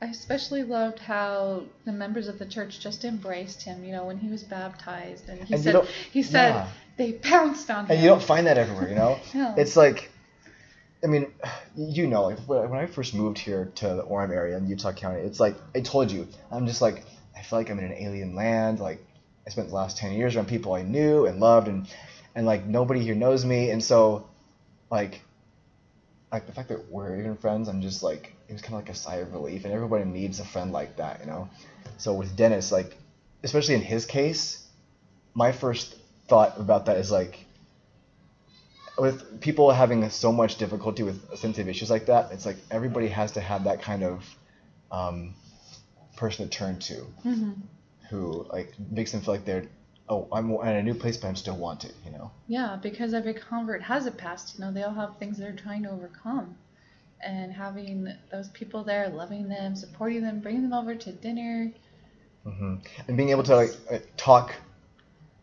[0.00, 3.84] I especially loved how the members of the church just embraced him.
[3.84, 6.68] You know, when he was baptized, and he And said, he said yeah.
[6.96, 7.92] they pounced on him.
[7.92, 9.18] and you don't find that everywhere, you know.
[9.34, 9.54] No.
[9.56, 10.10] It's like,
[11.02, 11.32] I mean,
[11.76, 14.92] you know, like when when I first moved here to the Orem area in Utah
[14.92, 17.04] County, it's like I told you, I'm just like
[17.36, 18.80] I feel like I'm in an alien land.
[18.80, 19.04] Like
[19.46, 21.86] I spent the last ten years around people I knew and loved, and
[22.34, 24.26] and like nobody here knows me, and so
[24.94, 25.20] like
[26.32, 28.88] like the fact that we're even friends, I'm just like it was kind of like
[28.88, 31.48] a sigh of relief, and everybody needs a friend like that, you know.
[31.98, 32.96] So with Dennis, like
[33.42, 34.64] especially in his case,
[35.34, 35.96] my first
[36.28, 37.44] thought about that is like
[38.98, 43.32] with people having so much difficulty with sensitive issues like that, it's like everybody has
[43.32, 44.24] to have that kind of
[44.92, 45.34] um,
[46.16, 47.52] person to turn to hmm
[48.10, 49.64] who like makes them feel like they're
[50.08, 52.30] oh I'm in a new place but I'm still wanted, you know.
[52.46, 54.58] Yeah, because every convert has a past.
[54.58, 56.56] You know, they all have things they're trying to overcome.
[57.20, 61.72] And having those people there, loving them, supporting them, bringing them over to dinner.
[62.46, 62.74] Mm-hmm.
[63.08, 64.54] And being able to like uh, talk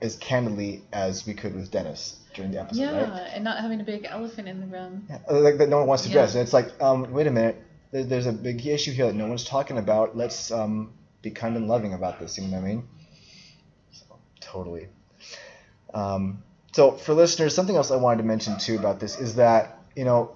[0.01, 3.31] as candidly as we could with Dennis during the episode, Yeah, right?
[3.33, 5.05] and not having a big elephant in the room.
[5.09, 6.17] Yeah, uh, like that no one wants to Yeah.
[6.17, 6.35] address.
[6.35, 7.57] And it's like, um, wait a minute,
[7.91, 10.15] there, there's a big issue here that no one's talking about.
[10.15, 12.37] Let's um, be kind and loving about this.
[12.37, 12.87] You know what I mean?
[14.51, 14.89] Totally.
[15.93, 19.79] Um, so for listeners, something else I wanted to mention too about this is that
[19.95, 20.35] you know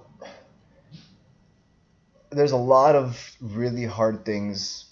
[2.30, 4.86] there's a lot of really hard things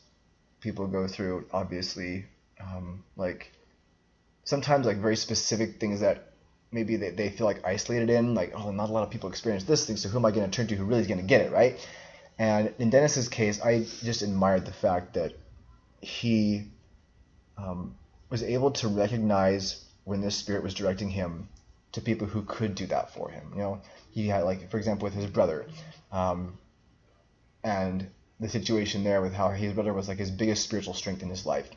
[0.60, 1.46] people go through.
[1.52, 2.26] Obviously,
[2.60, 3.50] um, like
[4.44, 6.32] sometimes like very specific things that
[6.70, 9.64] maybe they, they feel like isolated in, like, oh, not a lot of people experience
[9.64, 11.26] this thing, so who am I going to turn to who really is going to
[11.26, 11.78] get it, right?
[12.38, 15.34] And in Dennis's case, I just admired the fact that
[16.00, 16.66] he
[17.56, 17.94] um,
[18.30, 21.48] was able to recognize when this spirit was directing him
[21.92, 23.52] to people who could do that for him.
[23.52, 23.80] You know,
[24.10, 25.66] he had, like, for example, with his brother,
[26.12, 26.58] um,
[27.62, 28.08] and
[28.40, 31.46] the situation there with how his brother was like his biggest spiritual strength in his
[31.46, 31.68] life.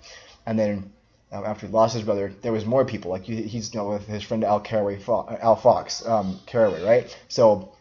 [0.46, 0.92] And then
[1.32, 3.12] um, after he lost his brother, there was more people.
[3.12, 6.84] Like he, he's you know, with his friend Al Carraway, Fo- Al Fox, um, Carraway,
[6.84, 7.18] right?
[7.28, 7.74] So,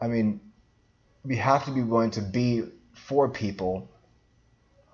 [0.00, 0.40] I mean,
[1.24, 3.88] we have to be willing to be for people,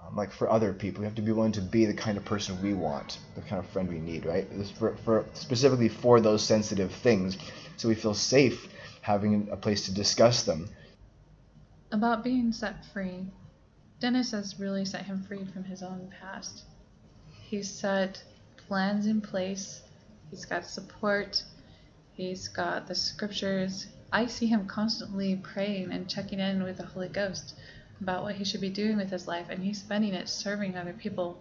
[0.07, 1.01] um, like for other people.
[1.01, 3.59] We have to be willing to be the kind of person we want, the kind
[3.59, 4.47] of friend we need, right?
[4.79, 7.37] For, for specifically for those sensitive things,
[7.77, 8.69] so we feel safe
[9.01, 10.69] having a place to discuss them.
[11.91, 13.27] About being set free,
[14.01, 16.63] Dennis has really set him free from his own past.
[17.31, 18.23] He's set
[18.57, 19.83] plans in place,
[20.31, 21.43] he's got support,
[22.13, 23.87] he's got the scriptures.
[24.13, 27.55] I see him constantly praying and checking in with the Holy Ghost
[28.03, 30.93] about what he should be doing with his life, and he's spending it serving other
[30.93, 31.39] people.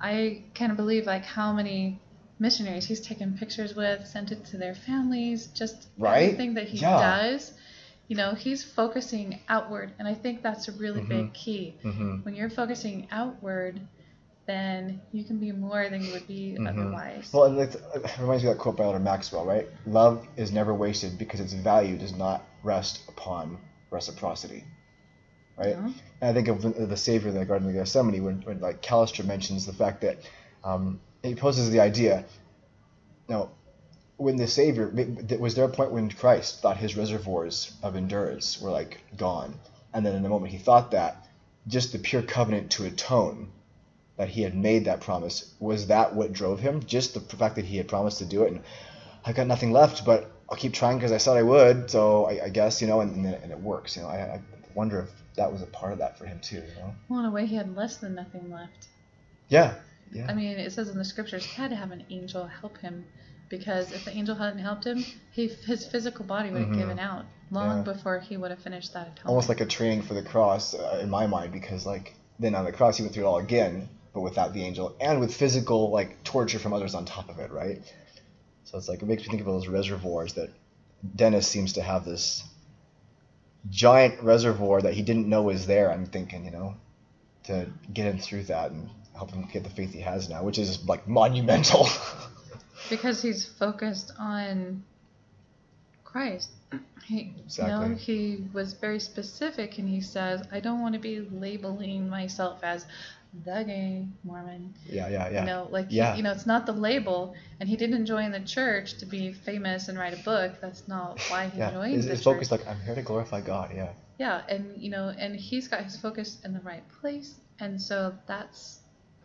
[0.00, 1.98] I can't believe like how many
[2.38, 6.24] missionaries he's taken pictures with, sent it to their families, just Right?
[6.24, 6.98] everything that he Yeah.
[6.98, 7.52] does
[8.08, 12.22] you know he's focusing outward and i think that's a really big key Mm-hmm.
[12.24, 13.80] when you're focusing outward
[14.46, 17.76] then you can be more than you would be otherwise Well, it
[18.18, 19.68] reminds me of that quote by Elder Maxwell, right?
[19.86, 23.58] Love is never wasted because its value does not rest upon
[23.92, 24.64] reciprocity,
[25.60, 25.76] right?
[25.76, 25.92] Yeah.
[26.20, 28.82] And I think of the, the Savior in the Garden of Gethsemane when, when like
[28.82, 30.18] Callister mentions the fact that
[30.64, 32.24] um, he poses the idea.
[33.28, 33.50] Now,
[34.16, 34.90] when the Savior
[35.38, 39.54] was there a point when Christ thought his reservoirs of endurance were like gone,
[39.94, 41.26] and then in the moment he thought that,
[41.68, 43.50] just the pure covenant to atone
[44.16, 47.64] that he had made that promise was that what drove him just the fact that
[47.64, 48.60] he had promised to do it and
[49.24, 52.44] i've got nothing left but i'll keep trying because i said i would so i,
[52.44, 54.40] I guess you know and, and, it, and it works you know I, I
[54.74, 57.26] wonder if that was a part of that for him too you know well in
[57.26, 58.88] a way he had less than nothing left
[59.48, 59.74] yeah
[60.12, 62.76] yeah i mean it says in the scriptures he had to have an angel help
[62.78, 63.04] him
[63.48, 66.74] because if the angel hadn't helped him he, his physical body would have Mhm.
[66.74, 67.82] given out long Yeah.
[67.82, 69.26] before he would have finished that atonement.
[69.28, 72.64] almost like a training for the cross uh, in my mind because like then on
[72.64, 75.90] the cross he went through it all again but without the angel and with physical
[75.90, 77.80] like torture from others on top of it right
[78.64, 80.50] so it's like it makes me think of those reservoirs that
[81.16, 82.44] dennis seems to have this
[83.68, 86.74] giant reservoir that he didn't know was there i'm thinking you know
[87.44, 90.58] to get him through that and help him get the faith he has now which
[90.58, 91.86] is like monumental
[92.90, 94.82] because he's focused on
[96.10, 96.50] Christ.
[97.04, 97.72] He, Exactly.
[97.72, 102.08] you know, he was very specific, and he says, "I don't want to be labeling
[102.08, 102.86] myself as
[103.44, 105.40] the gay Mormon." Yeah, yeah, yeah.
[105.40, 108.40] You know, like he- you know, it's not the label, and he didn't join the
[108.40, 110.60] church to be famous and write a book.
[110.60, 111.70] That's not why he yeah.
[111.70, 112.24] joined the it's church.
[112.24, 113.70] focused like I'm here to glorify God.
[113.74, 113.92] Yeah.
[114.18, 118.14] yeah, and you know, and he's got his focus in the right place, and so
[118.26, 118.80] that's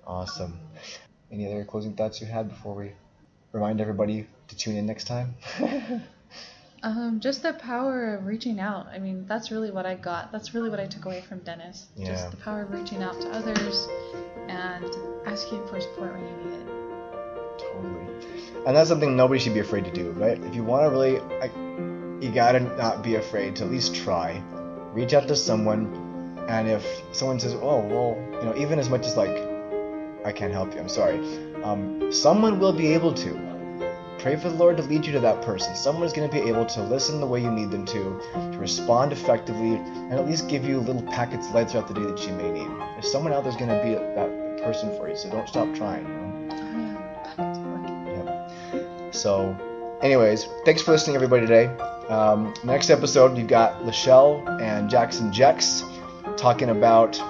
[0.08, 0.60] Awesome.
[1.32, 2.92] Any other closing thoughts you had before we
[3.52, 5.36] remind everybody to tune in next time?
[6.86, 8.86] um, just the power of reaching out.
[8.88, 10.32] I mean, that's really what I got.
[10.32, 11.88] That's really what I took away from Dennis.
[11.96, 12.10] Yeah.
[12.10, 13.88] Just the power of reaching out to others
[14.48, 14.86] and
[15.26, 16.68] asking for support when you need it.
[17.58, 18.66] Totally.
[18.68, 20.40] And that's something nobody should be afraid to do, right?
[20.44, 21.54] If you want to really, like,
[22.24, 24.42] you gotta not be afraid to at least try.
[24.94, 29.06] Reach out to someone, and if someone says, "Oh, well," you know, even as much
[29.06, 29.36] as like,
[30.24, 31.20] "I can't help you," I'm sorry.
[31.64, 33.45] Um, someone will be able to.
[34.26, 35.76] Pray for the Lord to lead you to that person.
[35.76, 39.14] Someone's going to be able to listen the way you need them to, to respond
[39.14, 42.34] effectively, and at least give you little packets of light throughout the day that you
[42.34, 42.68] may need.
[42.68, 46.08] There's someone out there's going to be that person for you, so don't stop trying.
[49.12, 49.56] So,
[50.02, 51.68] anyways, thanks for listening, everybody, today.
[52.10, 55.84] Um, next episode, you've got Lachelle and Jackson Jex
[56.36, 57.22] talking about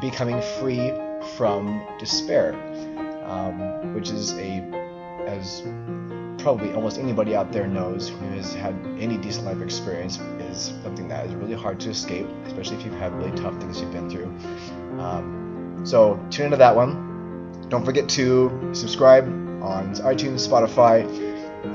[0.00, 0.94] becoming free
[1.36, 2.54] from despair,
[3.26, 4.60] um, which is a,
[5.26, 5.62] as
[6.38, 10.18] probably almost anybody out there knows who has had any decent life experience,
[10.50, 13.80] is something that is really hard to escape, especially if you've had really tough things
[13.80, 14.26] you've been through.
[15.00, 17.66] Um, so, tune into that one.
[17.68, 19.24] Don't forget to subscribe
[19.62, 21.04] on iTunes, Spotify,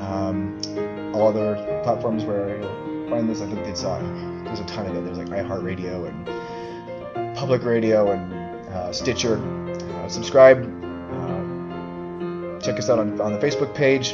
[0.02, 0.60] um,
[1.14, 3.42] all other platforms where you'll find this.
[3.42, 4.00] I think it's uh,
[4.46, 5.06] there's a ton of it.
[5.06, 8.34] There's like iHeartRadio and Public Radio and
[8.70, 9.38] uh, Stitcher.
[9.38, 10.64] Uh, subscribe.
[11.14, 14.14] Uh, check us out on, on the Facebook page.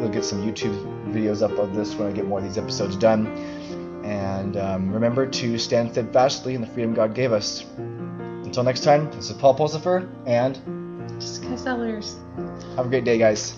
[0.00, 0.74] We'll get some YouTube
[1.12, 3.26] videos up of this when I get more of these episodes done.
[4.02, 7.66] And um, remember to stand steadfastly in the freedom God gave us.
[7.76, 10.58] Until next time, this is Paul Pulsipher, and
[11.20, 12.16] Jessica Sellers.
[12.76, 13.54] have a great day, guys.